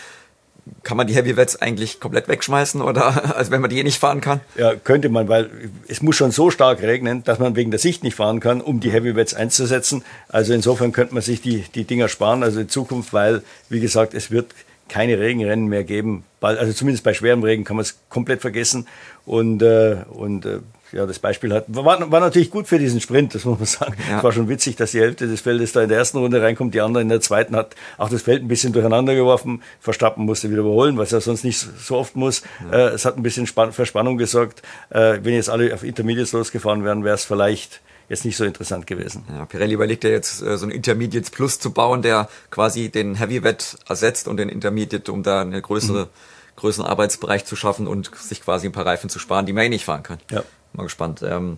[0.83, 4.21] kann man die Heavyweights eigentlich komplett wegschmeißen oder als wenn man die eh nicht fahren
[4.21, 4.41] kann?
[4.55, 5.49] Ja, könnte man, weil
[5.87, 8.79] es muss schon so stark regnen, dass man wegen der Sicht nicht fahren kann, um
[8.79, 10.03] die Heavyweights einzusetzen.
[10.29, 14.13] Also insofern könnte man sich die, die Dinger sparen, also in Zukunft, weil, wie gesagt,
[14.13, 14.53] es wird
[14.89, 16.23] keine Regenrennen mehr geben.
[16.41, 18.87] Also zumindest bei schwerem Regen kann man es komplett vergessen.
[19.25, 20.59] Und, äh, und äh,
[20.91, 23.95] ja, das Beispiel hat, war, war natürlich gut für diesen Sprint, das muss man sagen.
[24.09, 24.17] Ja.
[24.17, 26.73] Es war schon witzig, dass die Hälfte des Feldes da in der ersten Runde reinkommt,
[26.73, 29.61] die andere in der zweiten hat auch das Feld ein bisschen durcheinander geworfen.
[29.79, 32.41] Verstappen musste wieder überholen, was er sonst nicht so oft muss.
[32.71, 32.89] Ja.
[32.89, 34.61] Äh, es hat ein bisschen Spann für Spannung gesorgt.
[34.89, 38.87] Äh, wenn jetzt alle auf Intermediates losgefahren wären, wäre es vielleicht jetzt nicht so interessant
[38.87, 39.25] gewesen.
[39.29, 43.15] Ja, Pirelli überlegt ja jetzt, äh, so ein Intermediates Plus zu bauen, der quasi den
[43.15, 46.09] Heavy Wet ersetzt und den Intermediate, um da eine größere, mhm.
[46.57, 49.69] Größeren Arbeitsbereich zu schaffen und sich quasi ein paar Reifen zu sparen, die man eh
[49.69, 50.19] nicht fahren kann.
[50.29, 50.43] Ja.
[50.73, 51.23] Mal gespannt.
[51.23, 51.57] Ähm,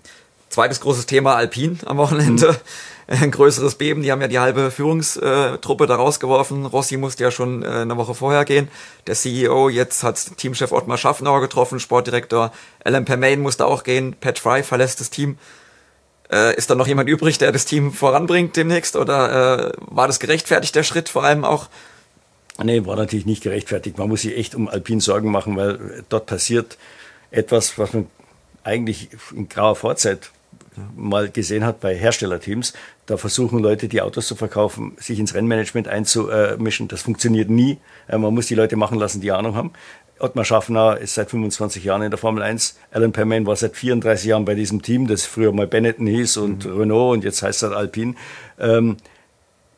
[0.49, 2.51] zweites großes Thema Alpin am Wochenende.
[2.51, 2.55] Mhm.
[3.23, 4.03] Ein größeres Beben.
[4.03, 6.67] Die haben ja die halbe Führungstruppe da rausgeworfen.
[6.67, 8.67] Rossi musste ja schon äh, eine Woche vorher gehen.
[9.07, 11.79] Der CEO, jetzt hat Teamchef Ottmar Schaffenauer getroffen.
[11.79, 12.51] Sportdirektor
[12.83, 14.15] Alan Permain musste auch gehen.
[14.21, 15.39] Pat Fry verlässt das Team.
[16.31, 18.95] Äh, ist da noch jemand übrig, der das Team voranbringt demnächst?
[18.95, 21.67] Oder äh, war das gerechtfertigt, der Schritt vor allem auch?
[22.63, 23.97] Nee, war natürlich nicht gerechtfertigt.
[23.97, 26.77] Man muss sich echt um Alpin Sorgen machen, weil dort passiert
[27.31, 28.07] etwas, was man
[28.63, 30.31] eigentlich in grauer Vorzeit
[30.95, 32.73] mal gesehen hat bei Herstellerteams.
[33.05, 36.87] Da versuchen Leute, die Autos zu verkaufen, sich ins Rennmanagement einzumischen.
[36.87, 37.77] Das funktioniert nie.
[38.07, 39.71] Äh, man muss die Leute machen lassen, die Ahnung haben.
[40.19, 42.77] Ottmar Schaffner ist seit 25 Jahren in der Formel 1.
[42.91, 46.65] Alan Perman war seit 34 Jahren bei diesem Team, das früher mal Benetton hieß und
[46.65, 46.77] mhm.
[46.77, 48.15] Renault und jetzt heißt das Alpine.
[48.59, 48.97] Ähm,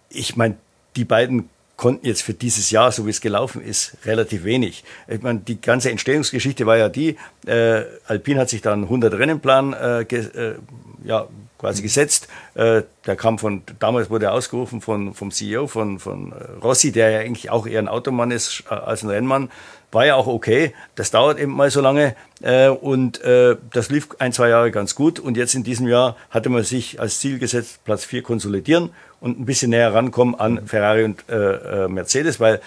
[0.10, 0.58] ich meine,
[0.96, 1.50] die beiden
[1.82, 4.84] konnten jetzt für dieses Jahr, so wie es gelaufen ist, relativ wenig.
[5.08, 7.18] Ich meine, die ganze Entstehungsgeschichte war ja die,
[7.48, 10.58] äh, Alpine hat sich dann 100 Rennenplan äh, äh,
[11.04, 11.28] ja,
[11.62, 12.28] quasi gesetzt.
[12.56, 16.92] Äh, der kam von, damals wurde er ausgerufen von, vom CEO von, von äh, Rossi,
[16.92, 19.52] der ja eigentlich auch eher ein Automann ist äh, als ein Rennmann.
[19.92, 20.74] War ja auch okay.
[20.96, 22.16] Das dauert eben mal so lange.
[22.42, 25.20] Äh, und äh, das lief ein, zwei Jahre ganz gut.
[25.20, 29.40] Und jetzt in diesem Jahr hatte man sich als Ziel gesetzt, Platz 4 konsolidieren und
[29.40, 32.60] ein bisschen näher rankommen an Ferrari und äh, Mercedes, weil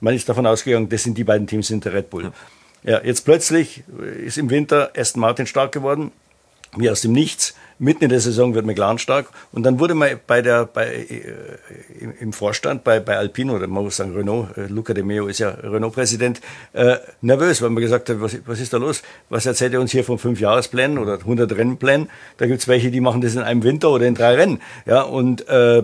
[0.00, 2.30] man ist davon ausgegangen, das sind die beiden Teams hinter Red Bull.
[2.84, 3.82] Ja, jetzt plötzlich
[4.24, 6.12] ist im Winter Aston Martin stark geworden,
[6.76, 7.56] wie aus dem Nichts.
[7.78, 9.26] Mitten in der Saison wird McLaren stark.
[9.52, 13.84] Und dann wurde man bei der, bei, äh, im Vorstand bei, bei Alpine oder man
[13.84, 16.40] muss sagen Renault, äh, Luca de Meo ist ja Renault-Präsident,
[16.72, 19.02] äh, nervös, weil man gesagt hat, was, was ist da los?
[19.28, 22.08] Was erzählt ihr uns hier von fünf Jahresplänen oder 100 Rennplänen?
[22.38, 24.62] Da gibt's welche, die machen das in einem Winter oder in drei Rennen.
[24.86, 25.82] Ja, und äh,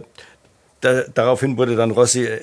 [0.80, 2.40] da, daraufhin wurde dann Rossi äh,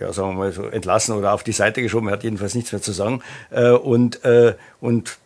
[0.00, 2.08] ja, sagen wir mal so, entlassen oder auf die Seite geschoben.
[2.08, 3.22] Er hat jedenfalls nichts mehr zu sagen.
[3.50, 5.18] Äh, und, äh, und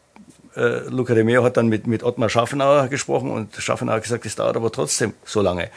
[0.59, 4.27] äh, Luca de Meo hat dann mit, mit Ottmar Schaffenauer gesprochen und Schaffenauer hat gesagt,
[4.27, 5.71] es dauert aber trotzdem so lange.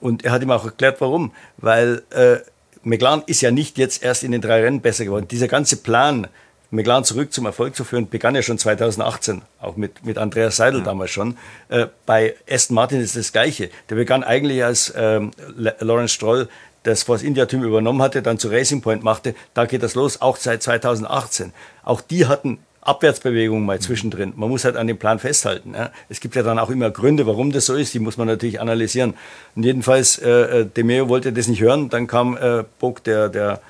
[0.00, 1.32] Und er hat ihm auch erklärt, warum.
[1.56, 2.36] Weil äh,
[2.82, 5.28] McLaren ist ja nicht jetzt erst in den drei Rennen besser geworden.
[5.28, 6.26] Dieser ganze Plan,
[6.70, 10.80] McLaren zurück zum Erfolg zu führen, begann ja schon 2018, auch mit, mit Andreas Seidel
[10.80, 10.86] ja.
[10.86, 11.36] damals schon.
[11.68, 13.70] Äh, bei Aston Martin ist das Gleiche.
[13.88, 16.48] Der begann eigentlich als ähm, Lawrence Stroll
[16.82, 20.20] das Force India Team übernommen hatte, dann zu Racing Point machte, da geht das los,
[20.20, 21.52] auch seit 2018.
[21.82, 24.34] Auch die hatten Abwärtsbewegungen mal zwischendrin.
[24.36, 25.74] Man muss halt an dem Plan festhalten.
[25.74, 25.90] Ja.
[26.08, 27.94] Es gibt ja dann auch immer Gründe, warum das so ist.
[27.94, 29.14] Die muss man natürlich analysieren.
[29.56, 31.88] Und jedenfalls, äh, äh Demeo wollte das nicht hören.
[31.88, 33.60] Dann kam äh, Bock, der, der,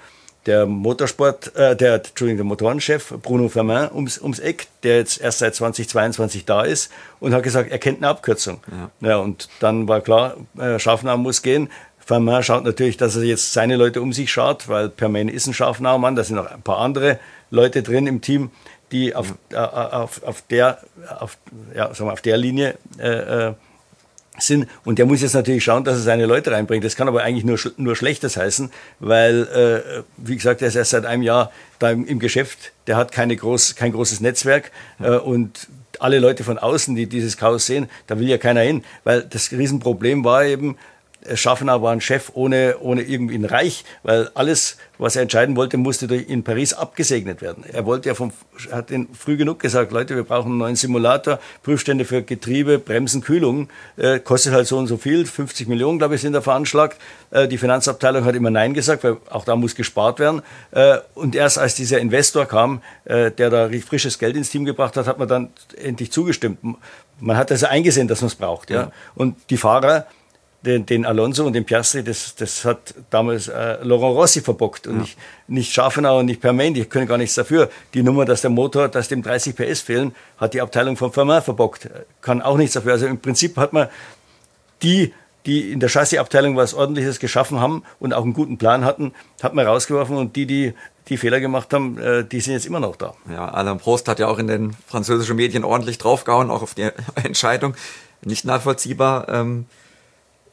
[0.47, 5.39] der Motorsport, äh, der, Entschuldigung, der Motorenchef Bruno Fermin ums, ums Eck, der jetzt erst
[5.39, 8.61] seit 2022 da ist und hat gesagt, er kennt eine Abkürzung.
[9.01, 11.71] Ja, ja und dann war klar, äh, Schaffner muss gehen.
[11.99, 15.55] Fermin schaut natürlich, dass er jetzt seine Leute um sich schaut, weil Permain ist ein
[15.55, 17.19] Schaffner Mann, da sind noch ein paar andere
[17.51, 18.51] Leute drin im Team
[18.95, 20.79] die auf, äh, auf, auf, der,
[21.19, 21.37] auf,
[21.75, 23.53] ja, sagen wir, auf der Linie äh, äh,
[24.39, 24.69] sind.
[24.85, 26.85] Und der muss jetzt natürlich schauen, dass er seine Leute reinbringt.
[26.85, 30.93] Das kann aber eigentlich nur, nur Schlechtes heißen, weil, äh, wie gesagt, er ist erst
[30.93, 32.73] seit einem Jahr da im, im Geschäft.
[32.87, 37.37] Der hat keine groß, kein großes Netzwerk äh, und alle Leute von außen, die dieses
[37.37, 38.85] Chaos sehen, da will ja keiner hin.
[39.03, 40.77] Weil das Riesenproblem war eben,
[41.35, 45.77] Schaffner war ein Chef ohne, ohne irgendwie ein Reich, weil alles, was er entscheiden wollte,
[45.77, 47.65] musste durch in Paris abgesegnet werden.
[47.71, 48.33] Er wollte ja vom,
[48.71, 53.23] hat den früh genug gesagt, Leute, wir brauchen einen neuen Simulator, Prüfstände für Getriebe, Bremsen,
[53.23, 56.99] Kühlung, äh, kostet halt so und so viel, 50 Millionen, glaube ich, sind da veranschlagt.
[57.31, 60.43] Äh, die Finanzabteilung hat immer Nein gesagt, weil auch da muss gespart werden.
[60.73, 64.97] Äh, und erst als dieser Investor kam, äh, der da frisches Geld ins Team gebracht
[64.97, 66.59] hat, hat man dann endlich zugestimmt.
[67.21, 68.71] Man hat also eingesehen, dass man es braucht.
[68.71, 68.77] Ja?
[68.77, 68.93] ja.
[69.15, 70.07] Und die Fahrer,
[70.65, 74.95] den, den Alonso und den Piastri, das, das hat damals äh, Laurent Rossi verbockt und
[74.95, 75.01] ja.
[75.03, 77.71] nicht, nicht Schafenau und nicht Permain, die können gar nichts dafür.
[77.93, 81.41] Die Nummer, dass der Motor, dass dem 30 PS fehlen, hat die Abteilung von Firma
[81.41, 81.89] verbockt,
[82.23, 82.93] kann auch nichts dafür.
[82.93, 83.89] Also im Prinzip hat man
[84.83, 85.13] die,
[85.47, 89.55] die in der Chassisabteilung was Ordentliches geschaffen haben und auch einen guten Plan hatten, hat
[89.55, 90.75] man rausgeworfen und die, die
[91.09, 93.15] die Fehler gemacht haben, äh, die sind jetzt immer noch da.
[93.31, 96.89] Ja, Alain Prost hat ja auch in den französischen Medien ordentlich draufgehauen, auch auf die
[97.23, 97.75] Entscheidung.
[98.23, 99.29] Nicht nachvollziehbar.
[99.29, 99.67] Ähm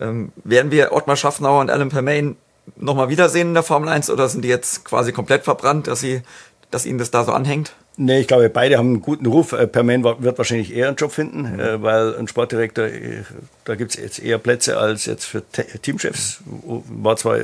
[0.01, 2.35] ähm, werden wir Ottmar Schaffnauer und Alan Permain
[2.75, 6.21] nochmal wiedersehen in der Formel 1 oder sind die jetzt quasi komplett verbrannt, dass, sie,
[6.69, 7.73] dass ihnen das da so anhängt?
[7.97, 9.51] Nee, ich glaube, beide haben einen guten Ruf.
[9.51, 11.59] Äh, Permain wird wahrscheinlich eher einen Job finden, mhm.
[11.59, 13.23] Äh, weil ein Sportdirektor, äh,
[13.65, 15.43] da gibt es jetzt eher Plätze als jetzt für
[15.81, 16.41] Teamchefs.
[16.45, 17.37] War zwar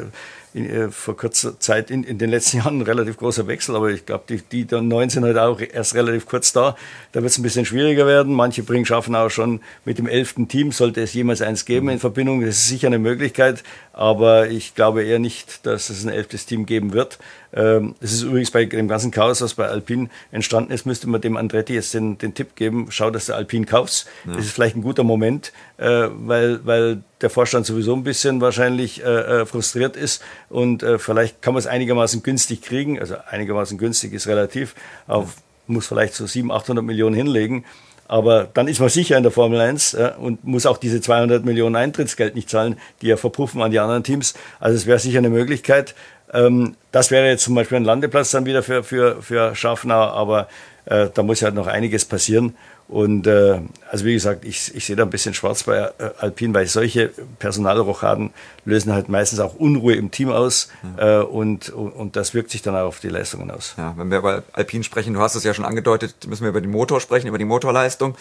[0.58, 3.90] in, äh, vor kurzer Zeit in, in den letzten Jahren ein relativ großer Wechsel, aber
[3.90, 6.76] ich glaube, die, die neuen sind halt auch erst relativ kurz da.
[7.12, 8.34] Da wird es ein bisschen schwieriger werden.
[8.34, 12.00] Manche bringen schaffen auch schon mit dem elften Team, sollte es jemals eins geben in
[12.00, 12.42] Verbindung.
[12.42, 13.64] Das ist sicher eine Möglichkeit,
[13.98, 17.18] aber ich glaube eher nicht, dass es ein elftes Team geben wird.
[17.52, 21.20] Ähm, es ist übrigens bei dem ganzen Chaos, was bei Alpine entstanden ist, müsste man
[21.20, 24.08] dem Andretti jetzt den, den Tipp geben, schau, dass du Alpine kaufst.
[24.26, 24.34] Ja.
[24.36, 29.04] Das ist vielleicht ein guter Moment, äh, weil, weil der Vorstand sowieso ein bisschen wahrscheinlich
[29.04, 33.00] äh, äh frustriert ist und äh, vielleicht kann man es einigermaßen günstig kriegen.
[33.00, 34.76] Also einigermaßen günstig ist relativ,
[35.08, 37.66] auf, muss vielleicht so 700, 800 Millionen hinlegen.
[38.08, 41.44] Aber dann ist man sicher in der Formel 1 äh, und muss auch diese 200
[41.44, 44.34] Millionen Eintrittsgeld nicht zahlen, die ja verpuffen an die anderen Teams.
[44.60, 45.96] Also es wäre sicher eine Möglichkeit.
[46.34, 50.48] Ähm, das wäre jetzt zum Beispiel ein Landeplatz dann wieder für, für, für Schaffner, aber
[50.86, 52.56] äh, da muss ja halt noch einiges passieren.
[52.88, 53.60] Und äh,
[53.92, 57.12] also wie gesagt, ich, ich sehe da ein bisschen schwarz bei äh, Alpine, weil solche
[57.38, 58.32] Personalrochaden
[58.64, 61.20] lösen halt meistens auch Unruhe im Team aus ja.
[61.20, 63.74] äh, und, und, und, das wirkt sich dann auch auf die Leistungen aus.
[63.78, 66.62] Ja, wenn wir über Alpine sprechen, du hast es ja schon angedeutet, müssen wir über
[66.62, 68.16] den Motor sprechen, über die Motorleistung.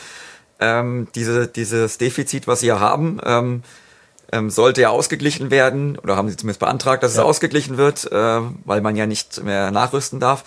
[0.59, 3.63] Ähm, diese, dieses Defizit, was sie ja haben, ähm,
[4.33, 7.23] ähm, sollte ja ausgeglichen werden, oder haben sie zumindest beantragt, dass ja.
[7.23, 10.45] es ausgeglichen wird, äh, weil man ja nicht mehr nachrüsten darf.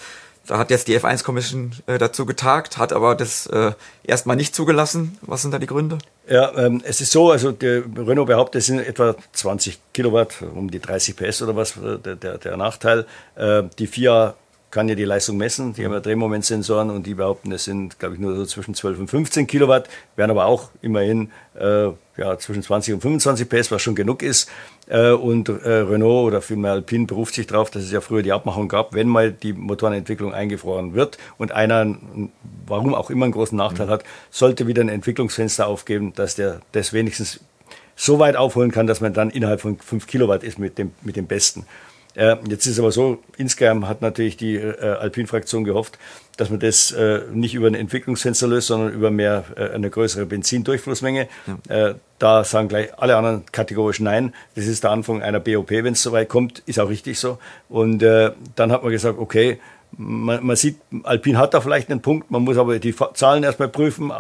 [0.49, 4.55] Da hat jetzt die F1 Commission äh, dazu getagt, hat aber das äh, erstmal nicht
[4.55, 5.15] zugelassen.
[5.21, 5.99] Was sind da die Gründe?
[6.27, 10.71] Ja, ähm, es ist so, also der Renault behauptet, es sind etwa 20 Kilowatt, um
[10.71, 13.05] die 30 PS oder was, äh, der, der, der Nachteil.
[13.35, 14.33] Äh, die FIA
[14.71, 18.15] kann ja die Leistung messen, die haben ja Drehmomentsensoren und die behaupten, es sind, glaube
[18.15, 22.63] ich, nur so zwischen 12 und 15 Kilowatt, werden aber auch immerhin äh, ja, zwischen
[22.63, 24.49] 20 und 25 PS, was schon genug ist.
[24.89, 28.32] Äh, und äh, Renault oder vielmehr Alpine beruft sich darauf, dass es ja früher die
[28.32, 31.95] Abmachung gab, wenn mal die Motorenentwicklung eingefroren wird und einer,
[32.65, 33.91] warum auch immer, einen großen Nachteil mhm.
[33.91, 37.39] hat, sollte wieder ein Entwicklungsfenster aufgeben, dass der das wenigstens
[37.95, 41.15] so weit aufholen kann, dass man dann innerhalb von 5 Kilowatt ist mit dem, mit
[41.15, 41.65] dem Besten.
[42.15, 45.98] Äh, jetzt ist aber so, insgeheim hat natürlich die äh, Alpin-Fraktion gehofft,
[46.38, 50.26] dass man das äh, nicht über ein Entwicklungsfenster löst, sondern über mehr äh, eine größere
[50.26, 51.28] Benzindurchflussmenge.
[51.67, 51.89] Ja.
[51.89, 54.34] Äh, da sagen gleich alle anderen kategorisch nein.
[54.56, 57.38] Das ist der Anfang einer BOP, wenn es soweit kommt, ist auch richtig so.
[57.69, 59.60] Und äh, dann hat man gesagt, okay,
[59.97, 63.69] man, man, sieht, Alpin hat da vielleicht einen Punkt, man muss aber die Zahlen erstmal
[63.69, 64.12] prüfen.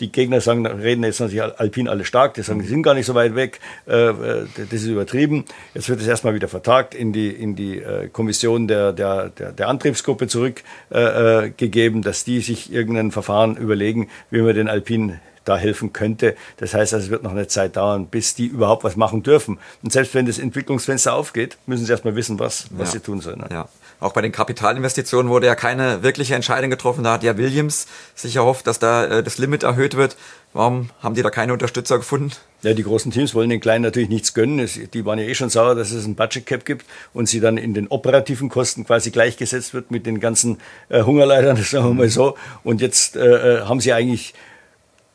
[0.00, 3.06] Die Gegner sagen, reden jetzt natürlich Alpin alle stark, die sagen, die sind gar nicht
[3.06, 5.44] so weit weg, äh, äh, das ist übertrieben.
[5.74, 9.52] Jetzt wird es erstmal wieder vertagt, in die, in die äh, Kommission der, der, der,
[9.52, 15.92] der Antriebsgruppe zurückgegeben, dass die sich irgendein Verfahren überlegen, wie man den Alpin da helfen
[15.92, 16.36] könnte.
[16.56, 19.58] Das heißt also, es wird noch eine Zeit dauern, bis die überhaupt was machen dürfen.
[19.82, 22.92] Und selbst wenn das Entwicklungsfenster aufgeht, müssen sie erstmal wissen, was, was ja.
[22.98, 23.40] sie tun sollen.
[23.40, 23.48] Ne?
[23.50, 23.68] Ja.
[24.04, 27.04] Auch bei den Kapitalinvestitionen wurde ja keine wirkliche Entscheidung getroffen.
[27.04, 30.18] Da hat ja Williams sich erhofft, dass da äh, das Limit erhöht wird.
[30.52, 32.32] Warum haben die da keine Unterstützer gefunden?
[32.60, 34.68] Ja, die großen Teams wollen den Kleinen natürlich nichts gönnen.
[34.92, 37.56] Die waren ja eh schon sauer, dass es ein Budget Cap gibt und sie dann
[37.56, 40.58] in den operativen Kosten quasi gleichgesetzt wird mit den ganzen
[40.90, 42.36] äh, Hungerleitern, sagen wir mal so.
[42.62, 44.34] Und jetzt äh, äh haben sie eigentlich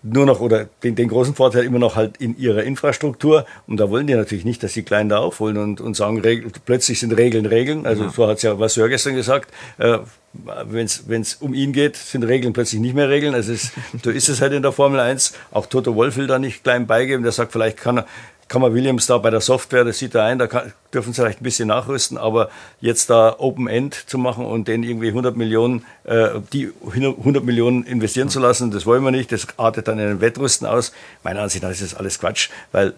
[0.02, 3.46] nur noch oder den, den, großen Vorteil immer noch halt in ihrer Infrastruktur.
[3.68, 6.52] Und da wollen die natürlich nicht, dass die Kleinen da aufholen und, und sagen, Regel,
[6.66, 7.86] plötzlich sind Regeln Regeln.
[7.86, 8.10] Also ja.
[8.10, 9.52] so hat es ja Vasseur gestern gesagt.
[9.78, 10.00] Äh,
[10.34, 10.86] Wenn
[11.22, 13.36] es um ihn geht, sind Regeln plötzlich nicht mehr Regeln.
[13.36, 13.72] Also es,
[14.04, 15.34] so ist es halt in der Formel 1.
[15.52, 17.24] Auch Toto Wolf will da nicht klein beigeben.
[17.24, 18.06] Der sagt, vielleicht kann er,
[18.50, 21.22] kann man Williams da bei der Software, das sieht er ein, da kann, dürfen sie
[21.22, 22.50] vielleicht ein bisschen nachrüsten, aber
[22.82, 27.84] jetzt da Open End zu machen und den irgendwie 100 Millionen, äh, die 100 Millionen
[27.84, 30.92] investieren zu lassen, das wollen wir nicht, das artet dann in einen Wettrüsten aus.
[31.24, 32.96] Meiner Ansicht nach ist das alles Quatsch, weil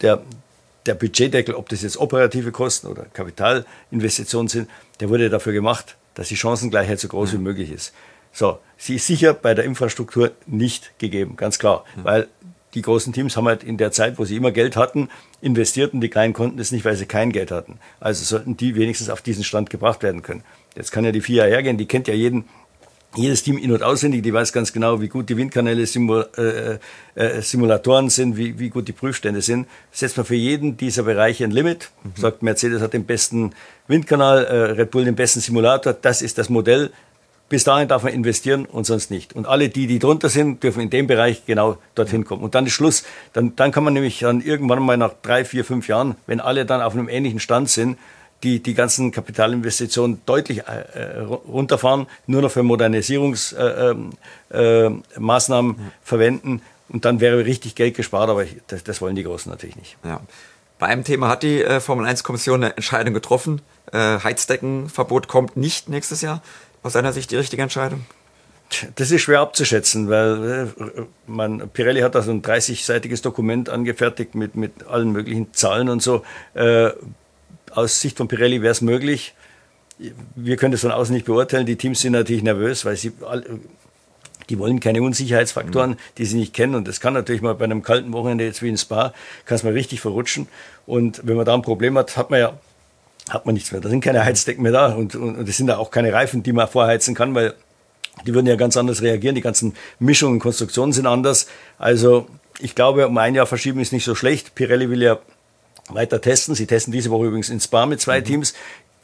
[0.00, 0.22] der,
[0.86, 6.28] der Budgetdeckel, ob das jetzt operative Kosten oder Kapitalinvestitionen sind, der wurde dafür gemacht, dass
[6.28, 7.92] die Chancengleichheit so groß wie möglich ist.
[8.32, 12.28] So, sie ist sicher bei der Infrastruktur nicht gegeben, ganz klar, weil
[12.74, 15.08] die großen Teams haben halt in der Zeit, wo sie immer Geld hatten,
[15.40, 17.78] investiert und die kleinen konnten es nicht, weil sie kein Geld hatten.
[18.00, 20.42] Also sollten die wenigstens auf diesen Stand gebracht werden können.
[20.76, 22.44] Jetzt kann ja die FIA hergehen, die kennt ja jeden,
[23.16, 26.78] jedes Team in- und auswendig, die weiß ganz genau, wie gut die Windkanäle, Simul äh,
[27.14, 29.66] äh, Simulatoren sind, wie, wie gut die Prüfstände sind.
[29.90, 32.20] Setzt man für jeden dieser Bereiche ein Limit, mhm.
[32.20, 33.52] sagt Mercedes hat den besten
[33.86, 36.90] Windkanal, äh, Red Bull den besten Simulator, das ist das Modell,
[37.48, 39.34] bis dahin darf man investieren und sonst nicht.
[39.34, 42.42] Und alle die, die drunter sind, dürfen in dem Bereich genau dorthin kommen.
[42.42, 43.04] Und dann ist Schluss.
[43.32, 46.66] Dann, dann kann man nämlich dann irgendwann mal nach drei, vier, fünf Jahren, wenn alle
[46.66, 47.98] dann auf einem ähnlichen Stand sind,
[48.42, 54.12] die, die ganzen Kapitalinvestitionen deutlich äh, runterfahren, nur noch für Modernisierungsmaßnahmen
[54.50, 56.62] äh, äh, Maßnahmen verwenden.
[56.88, 59.96] Und dann wäre richtig Geld gespart, aber das, das wollen die Großen natürlich nicht.
[60.04, 60.20] Ja.
[60.78, 63.60] Bei einem Thema hat die äh, Formel 1 Kommission eine Entscheidung getroffen.
[63.92, 66.40] Äh, Heizdeckenverbot kommt nicht nächstes Jahr
[66.88, 68.04] aus deiner Sicht die richtige Entscheidung?
[68.96, 74.34] Das ist schwer abzuschätzen, weil äh, man, Pirelli hat da so ein 30-seitiges Dokument angefertigt
[74.34, 76.22] mit, mit allen möglichen Zahlen und so.
[76.54, 76.90] Äh,
[77.70, 79.34] aus Sicht von Pirelli wäre es möglich.
[80.34, 81.66] Wir können das von außen nicht beurteilen.
[81.66, 83.12] Die Teams sind natürlich nervös, weil sie
[84.48, 86.74] die wollen keine Unsicherheitsfaktoren, die sie nicht kennen.
[86.74, 89.12] Und das kann natürlich mal bei einem kalten Wochenende jetzt wie in Spa,
[89.44, 90.48] kann es mal richtig verrutschen.
[90.86, 92.58] Und wenn man da ein Problem hat, hat man ja
[93.28, 93.80] hat man nichts mehr.
[93.80, 96.42] Da sind keine Heizdecken mehr da und, und, und es sind da auch keine Reifen,
[96.42, 97.54] die man vorheizen kann, weil
[98.26, 99.34] die würden ja ganz anders reagieren.
[99.34, 101.46] Die ganzen Mischungen, Konstruktionen sind anders.
[101.78, 102.26] Also
[102.60, 104.54] ich glaube, um ein Jahr verschieben ist nicht so schlecht.
[104.54, 105.18] Pirelli will ja
[105.88, 106.54] weiter testen.
[106.54, 108.24] Sie testen diese Woche übrigens in Spa mit zwei mhm.
[108.24, 108.54] Teams.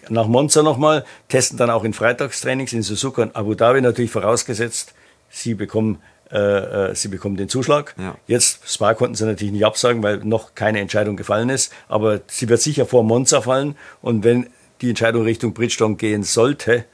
[0.08, 4.92] Nach Monza nochmal, testen dann auch in Freitagstrainings in Suzuka und Abu Dhabi natürlich vorausgesetzt,
[5.30, 5.98] sie bekommen
[6.30, 7.94] äh, äh, sie bekommen den Zuschlag.
[7.98, 8.16] Ja.
[8.26, 12.48] Jetzt, Spa konnten sie natürlich nicht absagen, weil noch keine Entscheidung gefallen ist, aber sie
[12.48, 14.48] wird sicher vor Monza fallen und wenn
[14.80, 16.84] die Entscheidung Richtung Bridgestone gehen sollte,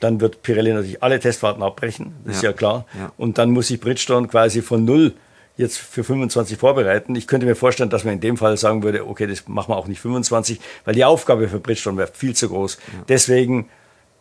[0.00, 2.38] dann wird Pirelli natürlich alle Testfahrten abbrechen, das ja.
[2.38, 2.86] ist ja klar.
[2.98, 3.12] Ja.
[3.16, 5.14] Und dann muss sich Bridgestone quasi von null
[5.56, 7.14] jetzt für 25 vorbereiten.
[7.14, 9.76] Ich könnte mir vorstellen, dass man in dem Fall sagen würde, okay, das machen wir
[9.76, 12.78] auch nicht 25, weil die Aufgabe für Bridgestone wäre viel zu groß.
[13.08, 13.68] Deswegen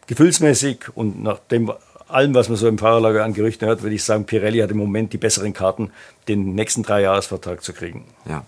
[0.07, 1.71] gefühlsmäßig und nach dem,
[2.09, 4.77] allem, was man so im Fahrerlager an Gerüchten hört, würde ich sagen, Pirelli hat im
[4.77, 5.91] Moment die besseren Karten,
[6.27, 8.05] den nächsten Dreijahresvertrag zu kriegen.
[8.27, 8.43] Ja.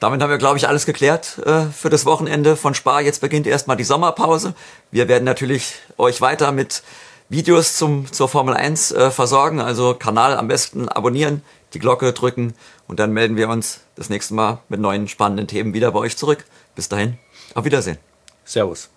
[0.00, 2.98] Damit haben wir, glaube ich, alles geklärt äh, für das Wochenende von Spa.
[3.00, 4.54] Jetzt beginnt erstmal die Sommerpause.
[4.90, 6.82] Wir werden natürlich euch weiter mit
[7.28, 9.60] Videos zum, zur Formel 1 äh, versorgen.
[9.60, 12.54] Also Kanal am besten abonnieren, die Glocke drücken
[12.88, 16.16] und dann melden wir uns das nächste Mal mit neuen spannenden Themen wieder bei euch
[16.16, 16.44] zurück.
[16.74, 17.18] Bis dahin,
[17.54, 17.98] auf Wiedersehen.
[18.44, 18.90] Servus.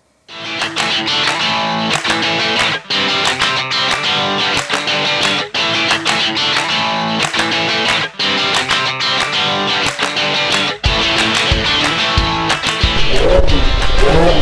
[14.08, 14.35] Oh.